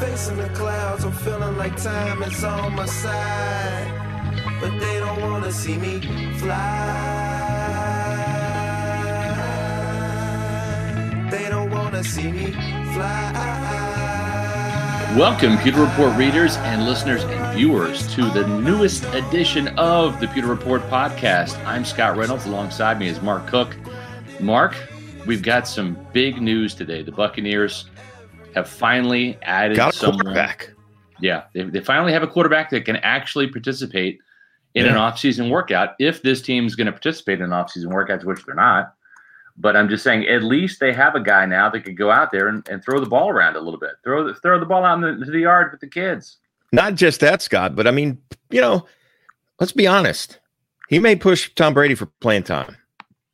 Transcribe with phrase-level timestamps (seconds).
[0.00, 4.32] Facing the clouds, I'm feeling like time is on my side.
[4.58, 6.00] But they don't wanna see me
[6.38, 7.28] fly.
[11.30, 12.50] They don't wanna see me
[12.94, 13.50] fly.
[15.18, 20.46] Welcome, Pewter Report readers and listeners and viewers, to the newest edition of the Pewter
[20.46, 21.62] Report podcast.
[21.66, 22.46] I'm Scott Reynolds.
[22.46, 23.76] Alongside me is Mark Cook.
[24.40, 24.74] Mark,
[25.26, 27.02] we've got some big news today.
[27.02, 27.84] The Buccaneers
[28.54, 30.70] have finally added Got a someone- uh, quarterback.
[31.20, 34.20] Yeah, they, they finally have a quarterback that can actually participate
[34.74, 35.00] in an Yeah.
[35.00, 38.94] offseason workout if this team's going to participate in an offseason workout, which they're not.
[39.58, 42.30] But I'm just saying, at least they have a guy now that could go out
[42.30, 44.84] there and, and throw the ball around a little bit, throw the, throw the ball
[44.84, 46.38] out in the, the yard with the kids.
[46.72, 48.16] Not just that, Scott, but I mean,
[48.48, 48.86] you know,
[49.58, 50.38] let's be honest.
[50.88, 52.76] He may push Tom Brady for playing time.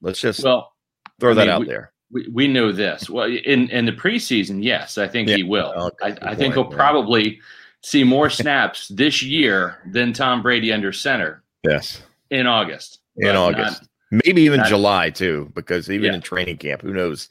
[0.00, 0.72] Let's just Well,
[1.20, 1.92] throw I that mean, out we- there.
[2.10, 3.10] We, we know this.
[3.10, 5.72] Well, in in the preseason, yes, I think Yeah, he will.
[5.76, 6.76] okay, I, I think he'll yeah.
[6.76, 7.40] probably
[7.82, 12.02] see more snaps this year than Tom Brady under center Yes.
[12.30, 12.98] in August.
[13.16, 13.88] In But not- August.
[14.24, 16.14] Maybe even not- July too, because even Yeah.
[16.14, 17.28] in training camp, who knows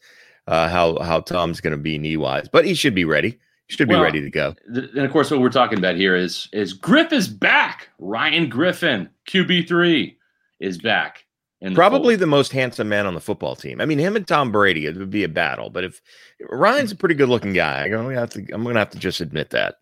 [0.48, 2.48] uh, how how Tom's going to be knee wise?
[2.50, 3.39] But he should be ready.
[3.67, 4.54] He should be Well, ready to go.
[4.73, 7.89] Th- and of course, what we're talking about here is is Griff is back.
[7.98, 10.17] Ryan Griffin, QB three,
[10.60, 11.25] is back.
[11.66, 12.21] The Probably fold.
[12.21, 13.81] the most handsome man on the football team.
[13.81, 15.69] I mean, him and Tom Brady, it would be a battle.
[15.69, 16.02] But if
[16.49, 18.39] Ryan's a pretty good looking guy, I'm gonna have to.
[18.53, 19.75] I'm gonna have to just admit that.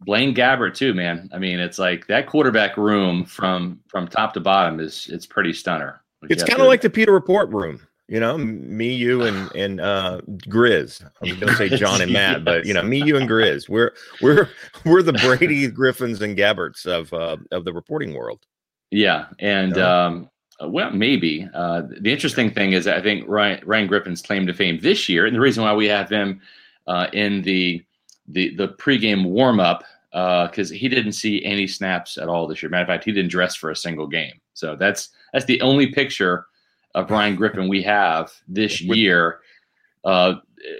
[0.00, 1.30] Blaine Gabbert too, man.
[1.32, 5.52] I mean, it's like that quarterback room from from top to bottom is it's pretty
[5.52, 6.02] stunner.
[6.28, 10.20] It's kind of like the Pewter Report room, you know, me, you, and and uh,
[10.48, 11.04] Grizz.
[11.22, 13.68] I going to say John and Matt, but you know, me, you, and Grizz.
[13.68, 14.48] We're we're
[14.84, 18.44] we're the Brady, Griffins, and Gabberts of uh, of the reporting world.
[18.90, 20.30] Yeah, and um,
[20.62, 24.54] uh, well, maybe uh, the interesting thing is I think Ryan, Ryan Griffin's claim to
[24.54, 26.40] fame this year, and the reason why we have him
[26.86, 27.82] uh, in the
[28.28, 32.70] the the pregame warm up because he didn't see any snaps at all this year.
[32.70, 34.34] Matter of fact, he didn't dress for a single game.
[34.54, 36.46] So that's that's the only picture
[36.94, 39.40] of Ryan Griffin we have this year.
[40.04, 40.34] Uh,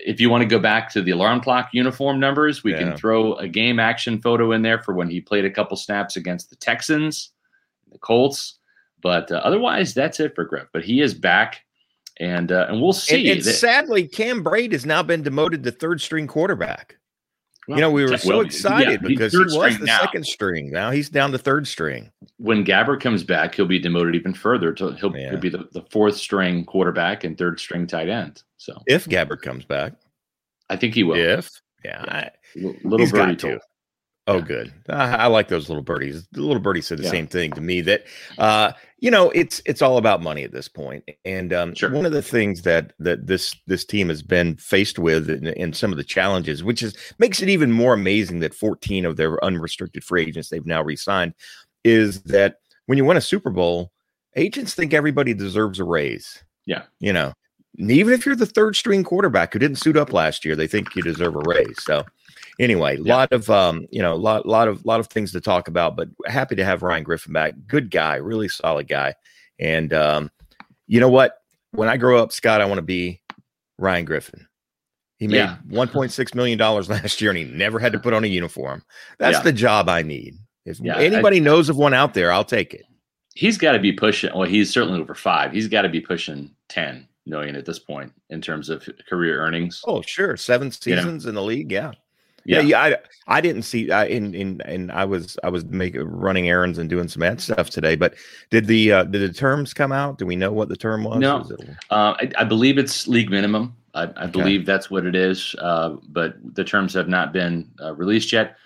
[0.07, 2.79] if you want to go back to the alarm clock uniform numbers, we Yeah.
[2.79, 6.17] can throw a game action photo in there for when he played a couple snaps
[6.17, 7.31] against the Texans,
[7.91, 8.59] the Colts.
[9.05, 10.67] But uh, otherwise, that's it for Griff.
[10.73, 11.61] But he is back,
[12.19, 13.31] and uh, and we'll see.
[13.31, 16.97] and that- sadly, Cam Brate has now been demoted to third string quarterback.
[17.69, 20.01] well, you know, we were so yeah, excited he's because he was the now.
[20.01, 20.71] second string.
[20.71, 22.11] Now he's down to third string.
[22.39, 24.73] When Gabbert comes back, he'll be demoted even further.
[24.73, 25.31] To, he'll, Yeah.
[25.31, 28.43] he'll be the, the fourth string quarterback and third string tight end.
[28.57, 29.93] So If Gabbert comes back,
[30.71, 31.17] I think he will.
[31.17, 31.51] if
[31.85, 32.31] yeah, I,
[32.63, 33.61] L- little He's got told.
[34.27, 34.73] Oh, good.
[34.89, 36.27] I, I like those little birdies.
[36.33, 37.11] The little birdie said the Yeah.
[37.11, 38.05] same thing to me that,
[38.39, 41.05] uh, you know, it's it's all about money at this point.
[41.27, 41.91] And um, Sure.
[41.91, 45.77] one of the things that that this this team has been faced with, and, and
[45.77, 49.43] some of the challenges, which is makes it even more amazing that 14 of their
[49.45, 51.35] unrestricted free agents they've now re-signed,
[51.85, 53.93] is that when you win a Super Bowl,
[54.37, 56.43] agents think everybody deserves a raise.
[56.65, 56.85] Yeah.
[56.99, 57.35] you know,
[57.77, 60.97] even if you're the third string quarterback who didn't suit up last year, they think
[60.97, 61.77] you deserve a raise.
[61.83, 62.05] So
[62.59, 63.17] anyway, a Yeah.
[63.17, 66.09] lot of um, you know, lot lot of lot of things to talk about, but
[66.27, 67.55] happy to have Ryan Griffin back.
[67.67, 69.15] Good guy, really solid guy.
[69.59, 70.31] And um,
[70.87, 71.39] you know what?
[71.73, 73.21] When I grow up, Scott, I want to be
[73.79, 74.47] Ryan Griffin.
[75.19, 75.57] He made Yeah.
[75.69, 78.83] $1.6 million last year and he never had to put on a uniform.
[79.19, 79.43] That's Yeah.
[79.43, 80.35] the job I need.
[80.67, 82.83] If Yeah, I- anybody knows of one out there, I'll take it.
[83.35, 84.31] He's got to be pushing.
[84.35, 85.53] Well, he's certainly over five.
[85.53, 89.83] He's got to be pushing ten million at this point in terms of career earnings.
[89.87, 90.37] Oh, sure.
[90.37, 91.01] Seven You know.
[91.03, 91.73] seasons in the league.
[91.73, 91.93] Yeah.
[92.47, 92.83] Yeah, yeah.
[92.83, 92.97] I,
[93.27, 93.91] I didn't see.
[93.91, 97.41] I in in and I was I was making running errands and doing some ad
[97.41, 97.97] stuff today.
[97.97, 98.15] But
[98.51, 100.19] did the uh, did the terms come out?
[100.19, 101.21] Do we know what the term was?
[101.21, 101.39] No.
[101.39, 101.61] Was it-
[101.91, 103.75] Uh, I, I believe it's league minimum.
[103.95, 107.95] I, I believe that's what it is, uh, but the terms have not been uh,
[107.95, 108.57] released yet.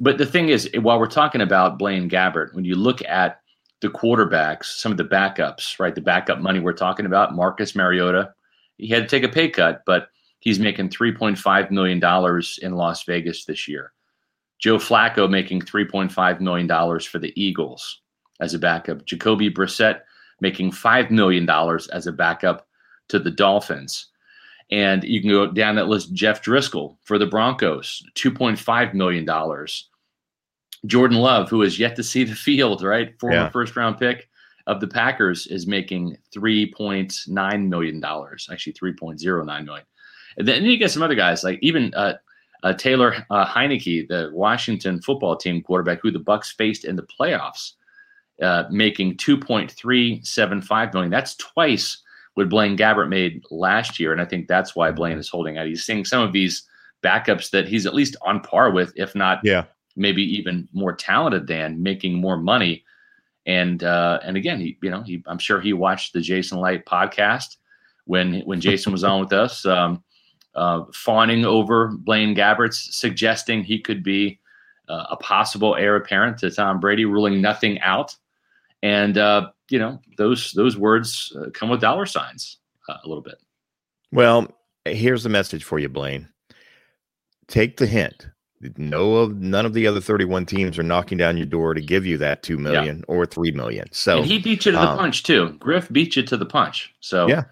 [0.00, 3.40] But the thing is, while we're talking about Blaine Gabbert, when you look at
[3.80, 5.94] the quarterbacks, some of the backups, right?
[5.94, 8.32] The backup money we're talking about, Marcus Mariota,
[8.78, 10.08] he had to take a pay cut, but
[10.42, 12.00] he's making $3.5 million
[12.62, 13.92] in Las Vegas this year.
[14.58, 16.68] Joe Flacco making $3.5 million
[17.00, 18.00] for the Eagles
[18.40, 19.04] as a backup.
[19.06, 20.00] Jacoby Brissett
[20.40, 21.48] making $5 million
[21.92, 22.66] as a backup
[23.08, 24.08] to the Dolphins.
[24.70, 26.12] And you can go down that list.
[26.12, 29.26] Jeff Driskel for the Broncos, $2.5 million.
[30.86, 33.18] Jordan Love, who has yet to see the field, right?
[33.20, 33.48] Former Yeah.
[33.50, 34.28] first round pick
[34.66, 39.84] of the Packers, is making $3.9 million, actually $3.09 million.
[40.38, 42.14] And then you get some other guys, like even uh,
[42.62, 47.02] uh, Taylor uh, Heinicke, the Washington football team quarterback, who the Bucks faced in the
[47.02, 47.72] playoffs,
[48.40, 49.16] uh, making
[49.96, 51.10] 2.375 million.
[51.10, 51.98] That's twice
[52.34, 55.66] what Blaine Gabbert made last year, and I think that's why Blaine is holding out.
[55.66, 56.62] He's seeing some of these
[57.02, 59.64] backups that he's at least on par with, if not Yeah.
[59.96, 62.84] maybe even more talented than, making more money.
[63.44, 66.86] And uh, and again, he you know he I'm sure he watched the Jason Licht
[66.86, 67.56] podcast
[68.04, 70.02] when when Jason was on with us, um,
[70.54, 74.38] uh, fawning over Blaine Gabbert's, suggesting he could be
[74.88, 78.14] uh, a possible heir apparent to Tom Brady, ruling nothing out.
[78.82, 82.58] And uh, you know those those words uh, come with dollar signs
[82.88, 83.36] uh, a little bit.
[84.10, 84.48] Well,
[84.84, 86.28] here's the message for you, Blaine.
[87.48, 88.28] Take the hint.
[88.76, 92.06] No of none of the other 31 teams are knocking down your door to give
[92.06, 93.88] you that two million or three million.
[93.92, 95.56] So and he beat you to the um, punch too.
[95.58, 96.94] Griff beat you to the punch.
[97.00, 97.44] So Yeah.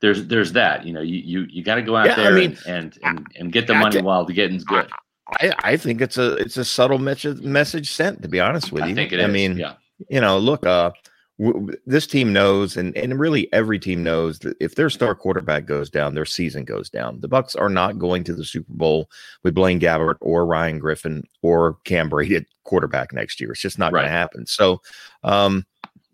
[0.00, 0.86] There's there's that.
[0.86, 3.26] You know, you you, you got to go out Yeah, I there mean, and, and
[3.36, 4.88] and get the I money while the getting's good.
[5.40, 8.22] I, I think it's a it's a subtle message message sent.
[8.22, 9.24] To be honest with you, I think it is.
[9.24, 9.74] I mean, yeah,
[10.08, 10.92] you know, look, uh,
[11.38, 15.66] w- this team knows, and and really every team knows that if their star quarterback
[15.66, 17.20] goes down, their season goes down.
[17.20, 19.10] The Bucks are not going to the Super Bowl
[19.42, 23.52] with Blaine Gabbert or Ryan Griffin or Cam Brate at quarterback next year.
[23.52, 24.46] It's just not going to happen.
[24.46, 24.80] So,
[25.24, 25.66] um,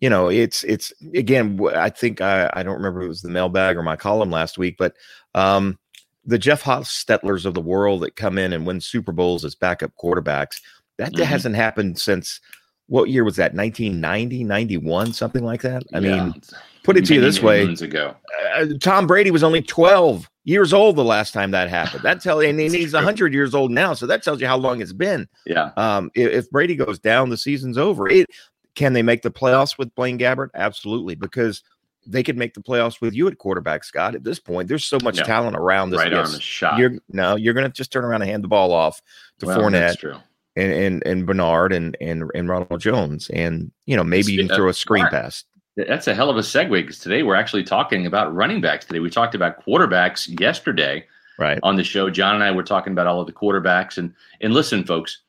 [0.05, 1.59] you know, it's it's again.
[1.75, 4.59] I think I I don't remember if it was the mailbag or my column last
[4.59, 4.93] week, but
[5.35, 5.79] um,
[6.27, 9.93] the Jeff Hostetlers of the world that come in and win Super Bowls as backup
[9.99, 10.57] quarterbacks.
[10.99, 11.25] That Mhm.
[11.25, 12.39] hasn't happened since
[12.87, 16.25] what year was that 1990 91 something like that i Yeah.
[16.27, 16.35] mean
[16.83, 18.15] put it to you this way ago.
[18.57, 22.43] uh, tom brady was only 12 years old the last time that happened that tells
[22.43, 22.99] you and he's true.
[22.99, 26.31] 100 years old now so that tells you how long it's been Yeah, um if,
[26.31, 28.27] if brady goes down the season's over it
[28.75, 31.63] can they make the playoffs with blaine gabbert absolutely because
[32.07, 34.99] they could make the playoffs with you at quarterback scott at this point there's so
[35.03, 35.25] much Yeah.
[35.25, 36.79] talent around this right arm yes, is shot.
[36.79, 39.01] you're no you're gonna just turn around and hand the ball off
[39.39, 40.21] to well, Fournette
[40.57, 44.55] and and, and Bernard and, and and Ronald Jones, and you know maybe you can
[44.55, 45.43] throw a screen Mark, pass.
[45.77, 48.85] That's a hell of a segue because today we're actually talking about running backs.
[48.85, 51.07] Today we talked about quarterbacks yesterday
[51.41, 51.59] Right.
[51.65, 52.09] on the show.
[52.11, 55.23] John and I were talking about all of the quarterbacks, and and listen, folks,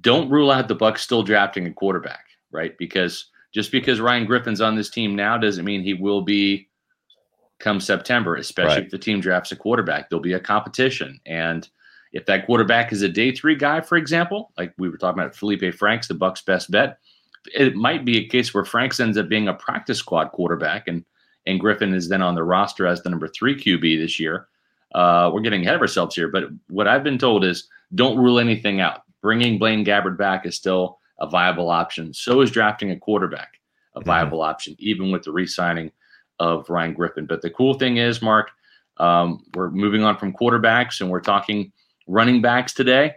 [0.00, 2.24] don't rule out the Bucks still drafting a quarterback,
[2.54, 2.76] right?
[2.78, 6.68] Because just because Ryan Griffin's on this team now doesn't mean he will be
[7.60, 8.84] come September, especially Right.
[8.84, 10.08] if the team drafts a quarterback.
[10.08, 11.68] There'll be a competition, and
[12.12, 15.34] if that quarterback is a day three guy, for example, like we were talking about
[15.34, 16.98] Felipe Franks, the Bucks' best bet,
[17.54, 21.04] it might be a case where Franks ends up being a practice squad quarterback, and
[21.46, 24.48] and Griffin is then on the roster as the number three QB this year.
[24.94, 28.38] Uh, we're getting ahead of ourselves here, but what I've been told is don't rule
[28.38, 29.02] anything out.
[29.20, 32.12] Bringing Blaine Gabbert back is still a viable option.
[32.12, 33.60] So is drafting a quarterback
[33.96, 34.04] a Mhm.
[34.06, 35.92] viable option, even with the re-signing
[36.40, 37.26] of Ryan Griffin.
[37.26, 38.50] But the cool thing is, Mark,
[38.96, 41.72] um, we're moving on from quarterbacks and we're talking
[42.08, 43.14] running backs today.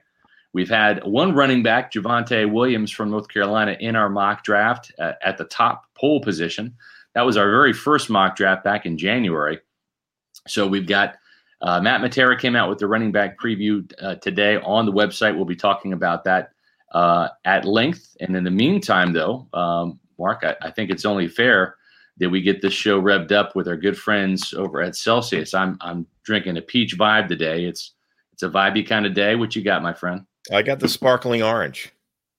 [0.54, 5.18] We've had one running back, Javonte Williams from North Carolina, in our mock draft at,
[5.24, 6.76] at the top pole position.
[7.16, 9.60] That was our very first mock draft back in January.
[10.48, 11.16] So we've got
[11.62, 15.36] uh, Matt Matera came out with the running back preview uh, today on the website.
[15.36, 16.52] We'll be talking about that
[16.94, 18.16] uh, at length.
[18.22, 21.76] And in the meantime, though, um, Mark, I, I think it's only fair
[22.18, 25.54] that we get this show revved up with our good friends over at Celsius.
[25.54, 27.66] I'm I'm drinking a peach vibe today.
[27.66, 27.94] It's
[28.34, 29.36] it's a vibey kind of day.
[29.36, 30.26] What you got, my friend?
[30.52, 31.92] I got the sparkling orange.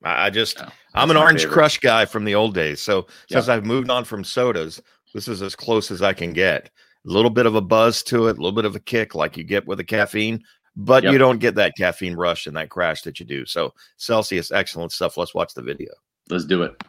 [0.03, 1.53] I, I just Oh, I'm an orange favorite.
[1.55, 2.81] crush guy from the old days.
[2.81, 3.37] So Yeah.
[3.39, 4.81] since I've moved on from sodas,
[5.15, 6.71] this is as close as I can get.
[7.07, 9.37] A little bit of a buzz to it, a little bit of a kick like
[9.37, 10.43] you get with a caffeine,
[10.79, 11.13] but Yep.
[11.13, 13.45] you don't get that caffeine rush and that crash that you do.
[13.45, 15.17] So Celsius, excellent stuff.
[15.17, 15.91] Let's watch the video.
[16.31, 16.81] Let's do it.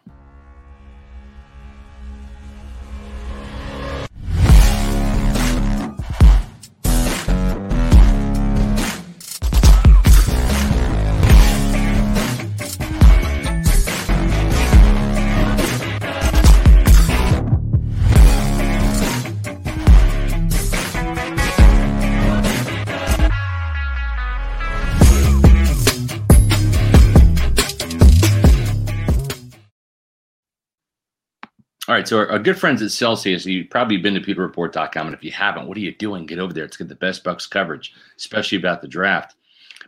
[31.99, 35.21] Right, so our, our good friends at Celsius, you've probably been to PewterReport.com, and if
[35.21, 36.25] you haven't, what are you doing?
[36.25, 36.63] Get over there.
[36.63, 39.35] Let's get the best Bucks coverage, especially about the draft.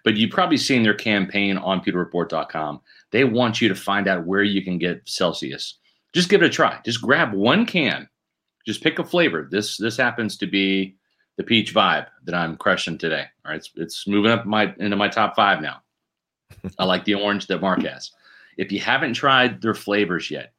[0.03, 2.82] But you've probably seen their campaign on PewterReport.com.
[3.12, 5.75] They want you to find out where you can get Celsius.
[6.12, 6.82] Just give it a try.
[6.84, 8.10] Just grab one can.
[8.65, 9.48] Just pick a flavor.
[9.50, 10.98] This this happens to be
[11.38, 13.24] the peach vibe that I'm crushing today.
[13.46, 15.82] All right, it's, it's moving up my into my top five now.
[16.77, 18.12] I like the orange that Mark has.
[18.58, 20.51] If you haven't tried their flavors yet,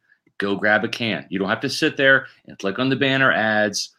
[0.43, 1.25] go grab a can.
[1.31, 3.95] You don't have to sit there and click on the banner ads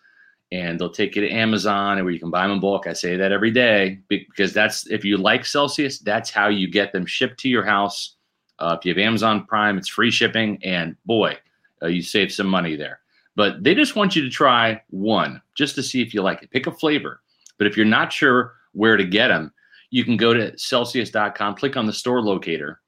[0.52, 2.86] and they'll take you to Amazon and where you can buy them in bulk.
[2.86, 6.92] I say that every day because that's if you like Celsius, that's how you get
[6.92, 8.18] them shipped to your house.
[8.60, 11.36] Uh, if you have Amazon Prime, it's free shipping, and boy,
[11.82, 13.00] uh, you save some money there.
[13.36, 16.52] But they just want you to try one just to see if you like it.
[16.52, 17.22] Pick a flavor.
[17.58, 19.52] But if you're not sure where to get them,
[19.90, 22.80] you can go to Celsius.com, click on the store locator,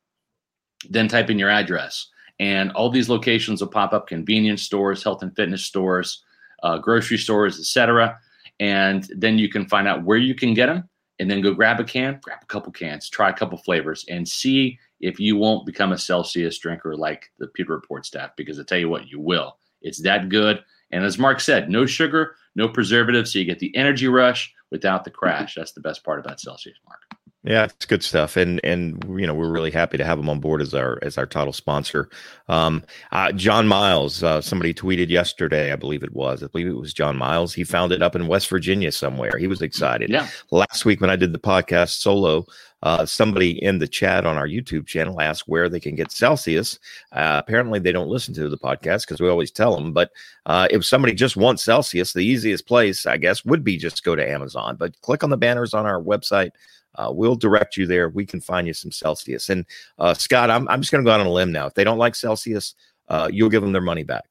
[0.87, 5.23] then type in your address, and all these locations will pop up: convenience stores, health
[5.23, 6.23] and fitness stores,
[6.63, 8.17] uh, grocery stores, etc.
[8.59, 10.89] And then you can find out where you can get them,
[11.19, 14.27] and then go grab a can, grab a couple cans, try a couple flavors, and
[14.27, 18.31] see if you won't become a Celsius drinker like the Pewter Report staff.
[18.35, 19.57] Because I tell you what, you will.
[19.81, 20.63] It's that good.
[20.91, 25.03] And as Mark said, no sugar, no preservatives, so you get the energy rush without
[25.03, 25.55] the crash.
[25.57, 27.04] That's the best part about Celsius, Mark.
[27.45, 30.39] Yeah, it's good stuff, and and you know we're really happy to have him on
[30.39, 32.09] board as our as our title sponsor.
[32.49, 36.75] Um, uh, John Miles, uh, somebody tweeted yesterday, I believe it was, I believe it
[36.75, 37.53] was John Miles.
[37.53, 39.37] He found it up in West Virginia somewhere.
[39.37, 40.09] He was excited.
[40.09, 40.27] Yeah.
[40.49, 42.47] Last week when I did the podcast solo,
[42.81, 46.79] uh, somebody in the chat on our YouTube channel asked where they can get Celsius.
[47.11, 49.93] Uh, apparently, they don't listen to the podcast because we always tell them.
[49.93, 50.09] But
[50.47, 54.15] uh, if somebody just wants Celsius, the easiest place, I guess, would be just go
[54.15, 54.77] to Amazon.
[54.77, 56.49] But click on the banners on our website
[56.97, 58.09] uh, we'll direct you there.
[58.09, 59.49] We can find you some Celsius.
[59.49, 59.65] And
[59.99, 61.67] uh, Scott, I'm, I'm just going to go out on a limb now.
[61.67, 62.75] If they don't like Celsius,
[63.07, 64.25] uh, you'll give them their money back.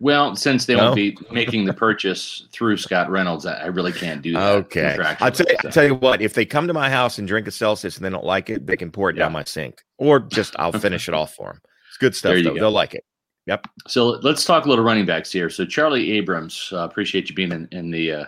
[0.00, 0.84] Well, since they no?
[0.84, 4.52] won't be making the purchase through Scott Reynolds, I, I really can't do that.
[4.56, 4.96] Okay.
[5.20, 7.46] I'll tell, you, I'll tell you what, if they come to my house and drink
[7.46, 9.24] a Celsius and they don't like it, they can pour it yeah.
[9.24, 11.60] down my sink or just I'll finish it off for them.
[11.88, 12.54] It's good stuff, though.
[12.54, 12.54] Go.
[12.54, 13.04] They'll like it.
[13.46, 13.68] Yep.
[13.86, 15.48] So let's talk a little running backs here.
[15.48, 18.24] So Charlie Abrams, uh, appreciate you being in, in the uh,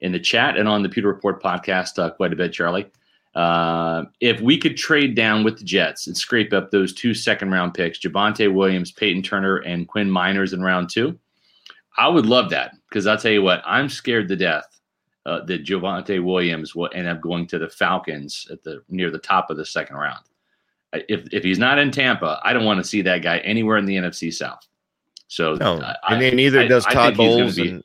[0.00, 2.90] in the chat and on the Pewter Report podcast uh, quite a bit, Charlie.
[3.34, 7.50] Uh, if we could trade down with the Jets and scrape up those two second
[7.50, 11.18] round picks, Javonte Williams, Peyton Turner, and Quinn Meinerz in round two,
[11.96, 14.80] I would love that because I'll tell you what, I'm scared to death
[15.26, 19.18] uh, that Javonte Williams will end up going to the Falcons at the near the
[19.18, 20.24] top of the second round.
[20.92, 23.84] If if he's not in Tampa, I don't want to see that guy anywhere in
[23.86, 24.66] the NFC South.
[25.28, 27.54] So no, I, and then neither I, does Todd Bowles.
[27.54, 27.84] Be, and,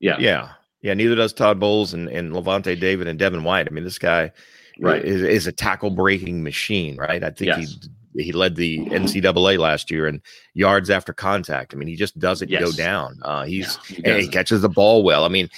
[0.00, 0.52] yeah, yeah,
[0.84, 3.66] yeah, neither does Todd Bowles and, and Lavonte David and Devin White.
[3.66, 4.30] I mean, this guy
[4.78, 5.02] right.
[5.02, 7.24] is, is a tackle breaking machine, right?
[7.24, 7.78] I think yes.
[8.14, 10.20] he he led the NCAA last year in
[10.52, 11.74] yards after contact.
[11.74, 12.62] I mean, he just doesn't yes.
[12.62, 13.18] go down.
[13.22, 15.24] Uh, he's he, he, catches the ball well.
[15.24, 15.48] I mean,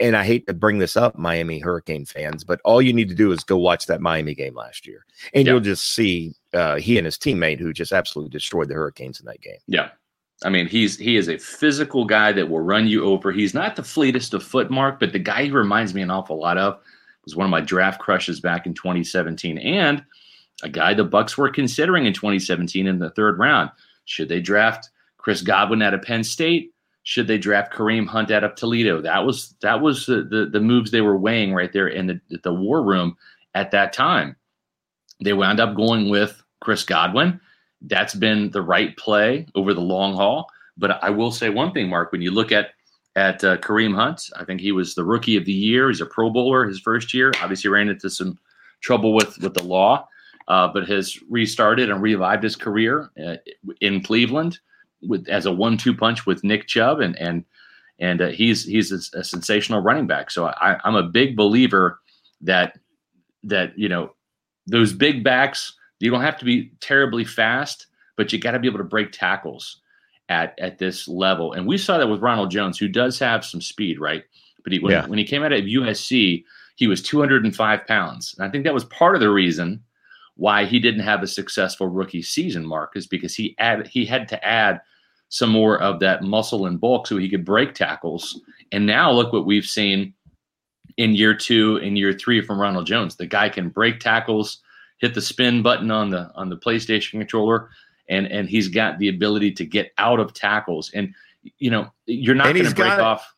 [0.00, 3.14] and I hate to bring this up, Miami Hurricane fans, but all you need to
[3.14, 5.52] do is go watch that Miami game last year, and yeah.
[5.52, 9.26] you'll just see uh, he and his teammate who just absolutely destroyed the Hurricanes in
[9.26, 9.60] that game.
[9.68, 9.90] Yeah,
[10.44, 13.32] I mean, he's he is a physical guy that will run you over.
[13.32, 16.38] He's not the fleetest of foot, Mark, but the guy he reminds me an awful
[16.38, 16.80] lot of
[17.24, 20.04] was one of my draft crushes back in 2017, and
[20.62, 23.70] a guy the Bucks were considering in 2017 in the third round.
[24.04, 26.72] Should they draft Chris Godwin out of Penn State?
[27.04, 29.00] Should they draft Kareem Hunt out of Toledo?
[29.00, 32.20] That was that was the the, the moves they were weighing right there in the
[32.42, 33.16] the war room
[33.54, 34.36] at that time.
[35.22, 37.40] They wound up going with Chris Godwin
[37.86, 40.48] that's been the right play over the long haul.
[40.76, 42.12] But I will say one thing, Mark.
[42.12, 42.70] When you look at
[43.14, 45.88] at uh, Kareem Hunt, I think he was the rookie of the year.
[45.88, 47.32] He's a Pro Bowler his first year.
[47.42, 48.38] Obviously, ran into some
[48.80, 50.08] trouble with with the law,
[50.48, 53.36] uh, but has restarted and revived his career uh,
[53.80, 54.58] in Cleveland
[55.02, 57.44] with as a one-two punch with Nick Chubb, and and
[57.98, 60.30] and uh, he's he's a, a, sensational running back.
[60.30, 62.00] So I, I'm a big believer
[62.40, 62.78] that
[63.44, 64.14] that you know
[64.66, 68.68] those big backs you don't have to be terribly fast, but you got to be
[68.68, 69.80] able to break tackles
[70.28, 71.52] at at this level.
[71.52, 74.24] And we saw that with Ronald Jones, who does have some speed, right?
[74.64, 75.06] But he, when, yeah.
[75.06, 76.44] when he came out of USC,
[76.76, 78.34] he was 205 pounds.
[78.36, 79.82] And I think that was part of the reason
[80.36, 84.28] why he didn't have a successful rookie season, Mark, is because he added he had
[84.28, 84.80] to add
[85.28, 88.40] some more of that muscle and bulk so he could break tackles.
[88.70, 90.14] And now look what we've seen
[90.96, 93.16] in year two and year three from Ronald Jones.
[93.16, 94.58] The guy can break tackles
[95.02, 97.68] hit the spin button on the on the PlayStation controller,
[98.08, 100.90] and and he's got the ability to get out of tackles.
[100.94, 101.14] And
[101.58, 103.30] you know, you're not going to break off.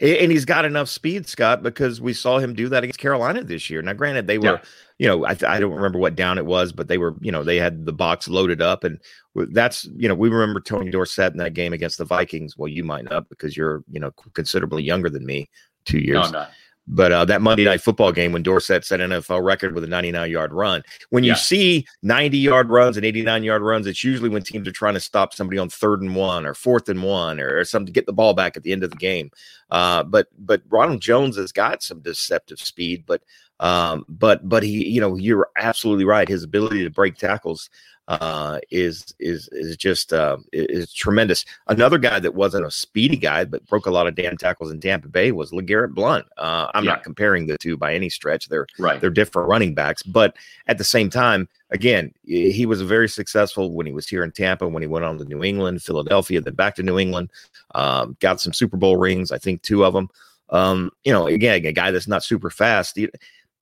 [0.00, 3.70] And he's got enough speed, Scott, because we saw him do that against Carolina this
[3.70, 3.80] year.
[3.80, 4.60] Now, granted, they were, yeah.
[4.98, 7.44] you know, I, I don't remember what down it was, but they were, you know,
[7.44, 8.82] they had the box loaded up.
[8.82, 8.98] And
[9.34, 12.58] that's, you know, we remember Tony Dorsett in that game against the Vikings.
[12.58, 15.48] Well, you might not because you're, you know, considerably younger than me,
[15.84, 16.32] two years.
[16.32, 16.46] No,
[16.86, 19.86] but uh, that Monday night football game when Dorsett set an NFL record with a
[19.86, 20.82] 99 yard run.
[21.10, 21.36] When you yeah.
[21.36, 25.00] see 90 yard runs and 89 yard runs, it's usually when teams are trying to
[25.00, 28.06] stop somebody on third and one or fourth and one or, or something to get
[28.06, 29.30] the ball back at the end of the game.
[29.70, 33.22] Uh, but but Ronald Jones has got some deceptive speed, but
[33.60, 36.28] um, but but he, you know, you're absolutely right.
[36.28, 37.70] His ability to break tackles
[38.08, 41.44] uh, is is is just uh, is tremendous.
[41.68, 44.80] Another guy that wasn't a speedy guy but broke a lot of damn tackles in
[44.80, 46.26] Tampa Bay was LeGarrette Blount.
[46.36, 46.92] Uh, I'm yeah.
[46.92, 48.48] not comparing the two by any stretch.
[48.48, 49.00] They're right.
[49.00, 53.86] They're different running backs, but at the same time, again, he was very successful when
[53.86, 54.68] he was here in Tampa.
[54.68, 57.30] When he went on to New England, Philadelphia, then back to New England,
[57.74, 59.32] um, got some Super Bowl rings.
[59.32, 60.10] I think two of them.
[60.50, 62.98] Um, you know, again, a guy that's not super fast.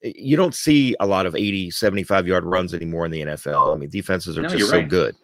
[0.03, 3.75] You don't see a lot of 80, 75 yard runs anymore in the NFL.
[3.75, 4.89] I mean, defenses are No, just so right.
[4.89, 5.17] good.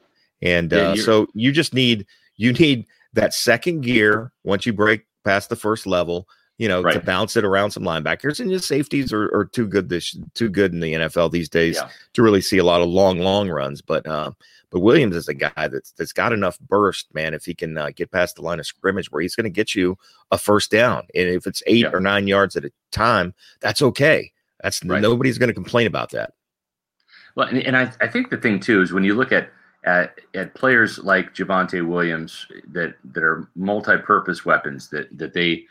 [0.42, 2.06] And Yeah, uh, so you just need
[2.36, 7.00] you need that second gear once you break past the first level, you know, to
[7.00, 8.38] bounce it around some linebackers.
[8.38, 11.76] And your safeties are, are too good this too good in the NFL these days
[11.76, 11.88] Yeah.
[12.14, 13.82] to really see a lot of long, long runs.
[13.82, 14.30] But uh,
[14.70, 17.34] but Williams is a guy that's that's got enough burst, man.
[17.34, 19.74] If he can uh, get past the line of scrimmage, where he's going to get
[19.74, 19.98] you
[20.30, 21.90] a first down, and if it's eight Yeah.
[21.92, 24.30] or nine yards at a time, that's okay.
[24.62, 25.00] That's Right.
[25.00, 26.32] nobody's going to complain about that.
[27.34, 29.50] Well, and, and I, I think the thing too is when you look at
[29.84, 35.64] at, at players like Javonte Williams that that are multi-purpose weapons that that they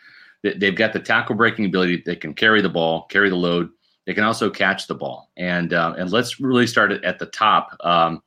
[0.43, 2.03] that they've got the tackle breaking ability.
[2.05, 3.69] They can carry the ball, carry the load.
[4.05, 5.29] They can also catch the ball.
[5.35, 7.75] And uh, and let's really start at the top.
[7.81, 8.23] Um,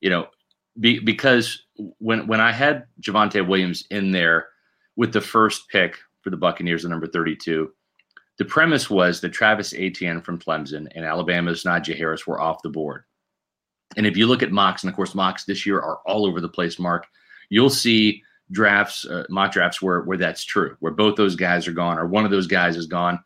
[0.00, 0.28] you know,
[0.80, 1.64] be, because
[1.98, 4.48] when when I had Javonte Williams in there
[4.96, 7.70] with the first pick for the Buccaneers at number 32,
[8.38, 12.68] the premise was that Travis Etienne from Clemson and Alabama's Najee Harris were off the
[12.68, 13.04] board.
[13.96, 16.40] And if you look at mocks, and of course mocks this year are all over
[16.40, 17.06] the place, Mark,
[17.48, 21.72] you'll see drafts, uh, mock drafts where where that's true, where both those guys are
[21.72, 23.18] gone or one of those guys is gone.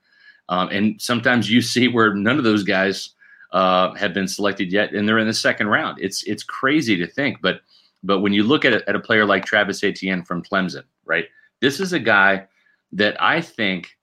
[0.49, 3.11] Um, and sometimes you see where none of those guys
[3.53, 5.99] uh, have been selected yet, and they're in the second round.
[6.01, 7.61] It's it's crazy to think, but
[8.03, 11.27] but when you look at a, at a player like Travis Etienne from Clemson, right?
[11.61, 12.47] This is a guy
[12.93, 13.97] that I think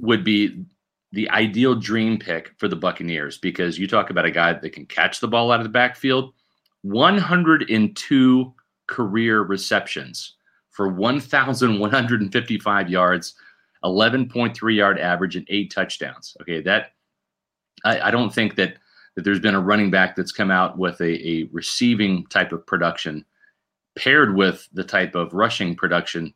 [0.00, 0.64] would be
[1.12, 4.86] the ideal dream pick for the Buccaneers because you talk about a guy that can
[4.86, 6.32] catch the ball out of the backfield.
[6.82, 8.54] 102
[8.86, 10.36] career receptions
[10.70, 13.34] for 1,155 yards,
[13.84, 16.36] 11.3 yard average, and eight touchdowns.
[16.40, 16.92] Okay, that
[17.84, 18.76] I, I don't think that
[19.16, 22.66] that there's been a running back that's come out with a, a receiving type of
[22.66, 23.24] production
[23.98, 26.32] paired with the type of rushing production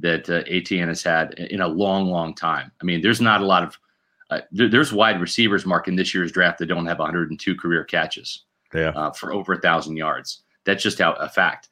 [0.00, 2.70] that uh, Etienne has had in a long, long time.
[2.80, 3.78] I mean, there's not a lot of
[4.30, 7.82] uh, there, there's wide receivers, Mark, in this year's draft that don't have 102 career
[7.84, 8.90] catches Yeah.
[8.90, 10.42] uh, for over a thousand yards.
[10.64, 11.70] That's just how, a fact.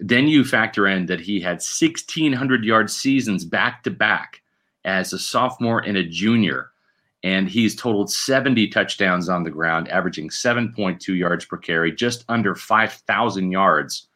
[0.00, 4.40] Then you factor in that he had 1,600 yard seasons back to back
[4.84, 6.70] as a sophomore and a junior,
[7.22, 12.54] and he's totaled 70 touchdowns on the ground, averaging 7.2 yards per carry, just under
[12.54, 14.06] 5,000 yards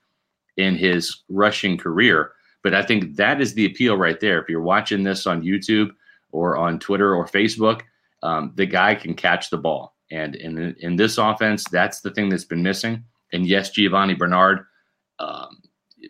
[0.56, 2.32] in his rushing career.
[2.62, 4.40] But I think that is the appeal right there.
[4.40, 5.90] If you're watching this on YouTube
[6.30, 7.82] or on Twitter or Facebook,
[8.22, 9.96] um, the guy can catch the ball.
[10.10, 13.04] And in in this offense, that's the thing that's been missing.
[13.32, 14.60] And yes, Giovanni Bernard
[15.18, 15.60] um,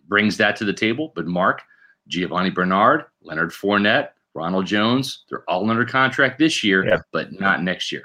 [0.09, 1.13] brings that to the table.
[1.15, 1.63] But Mark,
[2.09, 6.99] Giovanni Bernard, Leonard Fournette, Ronald Jones, they're all under contract this year, Yeah.
[7.13, 8.05] but not next year.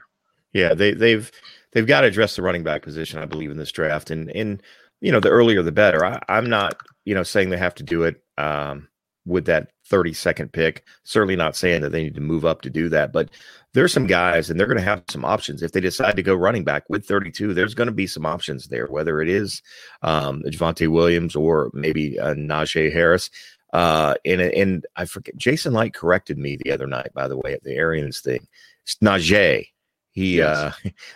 [0.54, 1.30] Yeah, they they've
[1.74, 4.12] they've got to address the running back position, I believe, in this draft.
[4.12, 4.62] And and
[5.02, 6.04] you know, the earlier the better.
[6.06, 6.76] I, I'm not,
[7.08, 8.90] you know, saying they have to do it um,
[9.26, 10.84] with that 32nd pick.
[11.06, 13.30] Certainly not saying that they need to move up to do that, but
[13.74, 15.64] there's some guys and they're going to have some options.
[15.64, 18.68] If they decide to go running back with 32, there's going to be some options
[18.68, 19.62] there, whether it is
[20.02, 23.30] um Javonte Williams or maybe uh, Najee Harris.
[23.72, 27.54] Uh, and and I forget Jason Licht corrected me the other night, by the way,
[27.54, 28.46] at the Arians thing.
[28.84, 29.68] It's Najee.
[30.12, 30.58] He Yes.
[30.58, 30.72] uh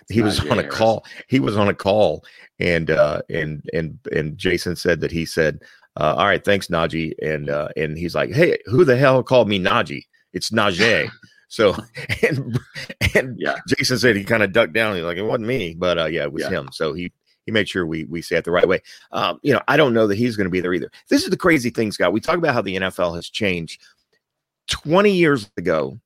[0.09, 0.77] he was on a Harris.
[0.77, 1.05] call.
[1.27, 2.23] He was on a call
[2.59, 5.61] and uh and and and Jason said that he said,
[5.99, 7.13] uh, all right, thanks, Najee.
[7.21, 10.05] And uh and he's like, Hey, who the hell called me Najee?
[10.33, 11.09] It's Najee.
[11.53, 11.75] So
[12.29, 12.57] and
[13.13, 13.55] and Yeah.
[13.67, 14.95] Jason said he kind of ducked down.
[14.95, 16.49] He's like, it wasn't me, but uh, yeah, it was Yeah.
[16.51, 16.69] him.
[16.71, 17.11] So he
[17.45, 18.81] he made sure we we say it the right way.
[19.11, 20.89] Um, you know, I don't know that he's going to be there either.
[21.09, 22.13] This is the crazy thing, Scott.
[22.13, 23.81] We talk about how the NFL has changed.
[24.69, 25.99] Twenty years ago,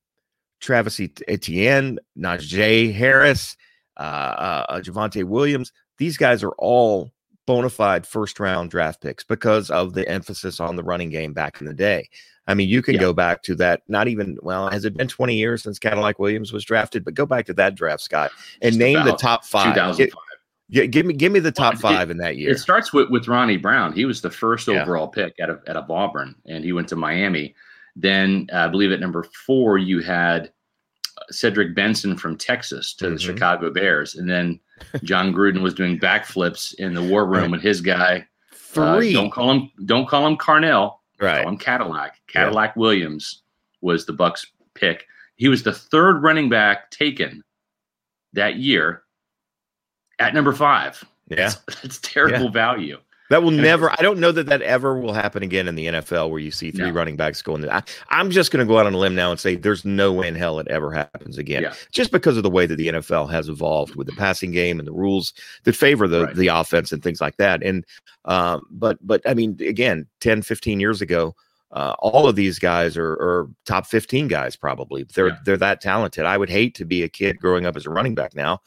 [0.60, 3.56] Travis Etienne, Najee Harris,
[3.98, 7.12] uh, uh, uh, Javonte Williams, these guys are all
[7.46, 11.60] bona fide first round draft picks because of the emphasis on the running game back
[11.60, 12.08] in the day.
[12.48, 13.00] I mean, you can Yeah.
[13.00, 16.52] go back to that, not even, well, has it been 20 years since Cadillac Williams
[16.52, 17.04] was drafted?
[17.04, 18.30] But go back to that draft, Scott,
[18.62, 19.74] and Just name the top five.
[19.74, 20.10] Gi- 2005.
[20.70, 22.50] gi- give me give me the Well, top it- five in that year.
[22.50, 23.92] It starts with, with Ronnie Brown.
[23.92, 24.82] He was the first Yeah.
[24.82, 27.54] overall pick out of, out of Auburn, and he went to Miami.
[27.96, 30.52] Then uh, I believe at number four, you had
[31.30, 33.20] Cedric Benson from Texas to the Mhm.
[33.20, 34.14] Chicago Bears.
[34.14, 34.60] And then
[35.02, 38.56] Jon Gruden was doing backflips in the war room, with his guy, uh,
[38.98, 41.42] 3 don't call him, don't call him Carnell, right.
[41.42, 42.20] call him Cadillac.
[42.26, 43.42] Cadillac Williams
[43.80, 45.06] was the Bucks pick.
[45.36, 47.42] He was the third running back taken
[48.32, 49.02] that year
[50.18, 51.02] at number five.
[51.28, 51.36] Yeah.
[51.36, 52.98] That's, that's terrible value.
[53.30, 53.90] That will never.
[53.90, 56.70] I don't know that that ever will happen again in the NFL where you see
[56.70, 56.92] three No.
[56.92, 57.68] running backs going.
[57.68, 60.12] I, I'm just going to go out on a limb now and say there's no
[60.12, 61.74] way in hell it ever happens again, Yeah.
[61.90, 64.86] just because of the way that the NFL has evolved with the passing game and
[64.86, 65.32] the rules
[65.64, 66.36] that favor the Right.
[66.36, 67.62] the offense and things like that.
[67.62, 67.84] And
[68.26, 71.34] um, but but I mean, again, 10, 15 years ago,
[71.72, 75.36] Uh, all of these guys are, are, top 15 guys probably they're yeah.
[75.44, 78.14] they're that talented i would hate to be a kid growing up as a running
[78.14, 78.60] back now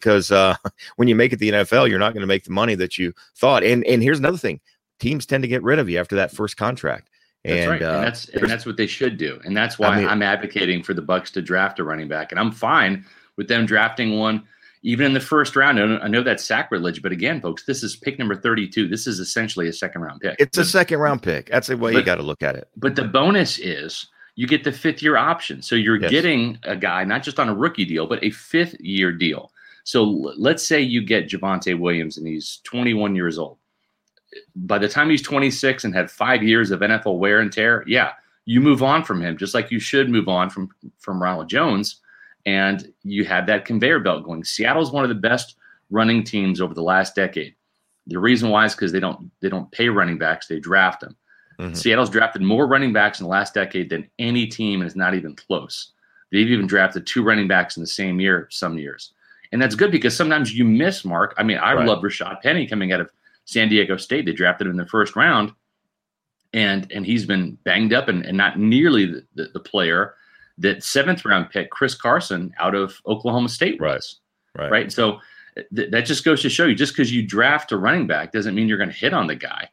[0.00, 0.56] because uh,
[0.96, 3.12] when you make it the nfl you're not going to make the money that you
[3.36, 4.60] thought and and here's another thing
[5.00, 7.08] teams tend to get rid of you after that first contract
[7.44, 7.82] that's and, right.
[7.82, 9.38] Uh, and that's and that's what they should do.
[9.44, 12.32] And that's why I mean, I'm advocating for the Bucks to draft a running back.
[12.32, 13.04] And I'm fine
[13.36, 14.44] with them drafting one
[14.84, 15.80] even in the first round.
[15.80, 18.86] I know that's sacrilege, but again, folks, this is pick number 32.
[18.86, 20.36] This is essentially a second round pick.
[20.38, 21.50] It's a second round pick.
[21.50, 22.68] That's the way but, you got to look at it.
[22.76, 25.62] But the bonus is you get the fifth year option.
[25.62, 26.10] So you're yes.
[26.10, 29.50] getting a guy not just on a rookie deal, but a fifth year deal.
[29.84, 33.58] So let's say you get Javonte Williams and he's 21 years old
[34.56, 38.12] by the time he's 26 and had five years of NFL wear and tear, yeah,
[38.44, 40.68] you move on from him, just like you should move on from
[40.98, 42.00] from Ronald Jones,
[42.46, 44.44] and you have that conveyor belt going.
[44.44, 45.56] Seattle's one of the best
[45.90, 47.54] running teams over the last decade.
[48.06, 51.16] The reason why is because they don't they don't pay running backs; they draft them.
[51.58, 51.74] Mm-hmm.
[51.74, 55.14] Seattle's drafted more running backs in the last decade than any team, and it's not
[55.14, 55.92] even close.
[56.32, 59.12] They've even drafted two running backs in the same year, some years,
[59.54, 61.32] and that's good because sometimes you miss Mark.
[61.38, 61.86] I mean, I right.
[61.86, 63.08] love Rashaad Penny coming out of
[63.44, 64.26] San Diego State.
[64.26, 65.52] They drafted him in the first round,
[66.52, 70.16] and and he's been banged up and, and not nearly the, the, the player
[70.58, 74.18] that seventh round pick Chris Carson out of Oklahoma State was.
[74.58, 74.64] Right.
[74.64, 74.72] Right.
[74.72, 74.92] right?
[74.92, 75.20] So
[75.74, 78.56] th- that just goes to show you, just because you draft a running back doesn't
[78.56, 79.68] mean you're going to hit on the guy.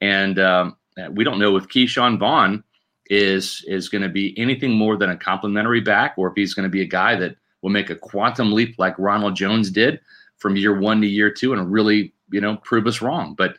[0.00, 0.76] And um,
[1.10, 2.64] we don't know if Ke'Shawn Vaughn
[3.10, 6.64] is is going to be anything more than a complimentary back, or if he's going
[6.64, 9.98] to be a guy that will make a quantum leap like Ronald Jones did
[10.36, 13.34] from year one to year two and really you know, prove us wrong.
[13.34, 13.58] But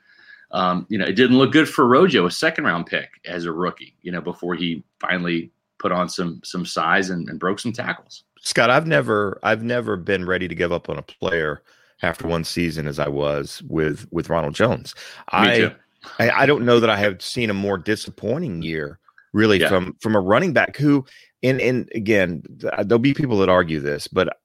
[0.51, 3.51] um, you know, it didn't look good for Rojo, a second round pick as a
[3.51, 7.73] rookie, you know, before he finally put on some some size and, and broke some
[7.73, 8.23] tackles.
[8.41, 11.63] Scott, I've never I've never been ready to give up on a player
[12.01, 14.95] after one season as I was with with Ronald Jones.
[15.29, 15.73] I,
[16.19, 18.99] I, I don't know that I have seen a more disappointing year
[19.33, 19.69] really yeah.
[19.69, 21.05] from from a running back who
[21.43, 24.37] and and again there'll be people that argue this, but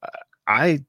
[0.47, 0.85] I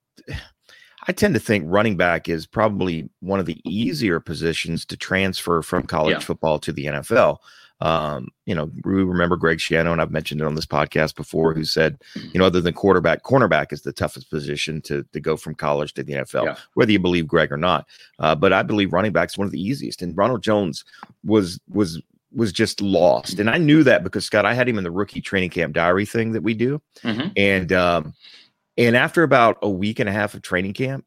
[1.07, 5.61] I tend to think running back is probably one of the easier positions to transfer
[5.61, 6.19] from college yeah.
[6.19, 7.37] football to the NFL.
[7.81, 11.53] Um, you know, we remember Greg Schiano, and I've mentioned it on this podcast before,
[11.53, 15.35] who said, you know, other than quarterback, cornerback is the toughest position to to go
[15.35, 16.55] from college to the NFL, yeah.
[16.75, 17.85] whether you believe Greg or not.
[18.19, 20.01] Uh, but I believe running back is one of the easiest.
[20.01, 20.85] And Ronald Jones
[21.25, 22.01] was was
[22.33, 25.21] was just lost, and I knew that because Scott, I had him in the rookie
[25.21, 27.29] training camp diary thing that we do, mm-hmm.
[27.35, 28.13] and um,
[28.77, 31.05] and after about a week and a half of training camp,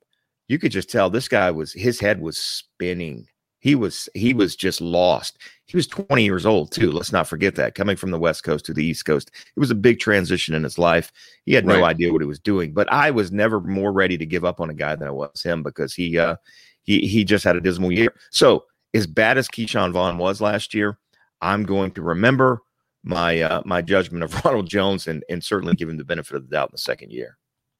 [0.48, 3.26] you could just tell this guy was his head was spinning.
[3.58, 5.38] He was he was just lost.
[5.64, 6.92] He was 20 years old too.
[6.92, 7.74] Let's not forget that.
[7.74, 10.62] Coming from the West Coast to the East Coast, it was a big transition in
[10.62, 11.10] his life.
[11.44, 12.72] He had no idea what he was doing.
[12.72, 15.42] But I was never more ready to give up on a guy than I was
[15.42, 16.36] him because he uh
[16.82, 18.14] he he just had a dismal year.
[18.30, 20.98] So as bad as Ke'Shawn Vaughn was last year,
[21.40, 22.62] I'm going to remember
[23.02, 26.48] my uh, my judgment of Ronald Jones and and certainly give him the benefit of
[26.48, 27.38] the doubt in the second year.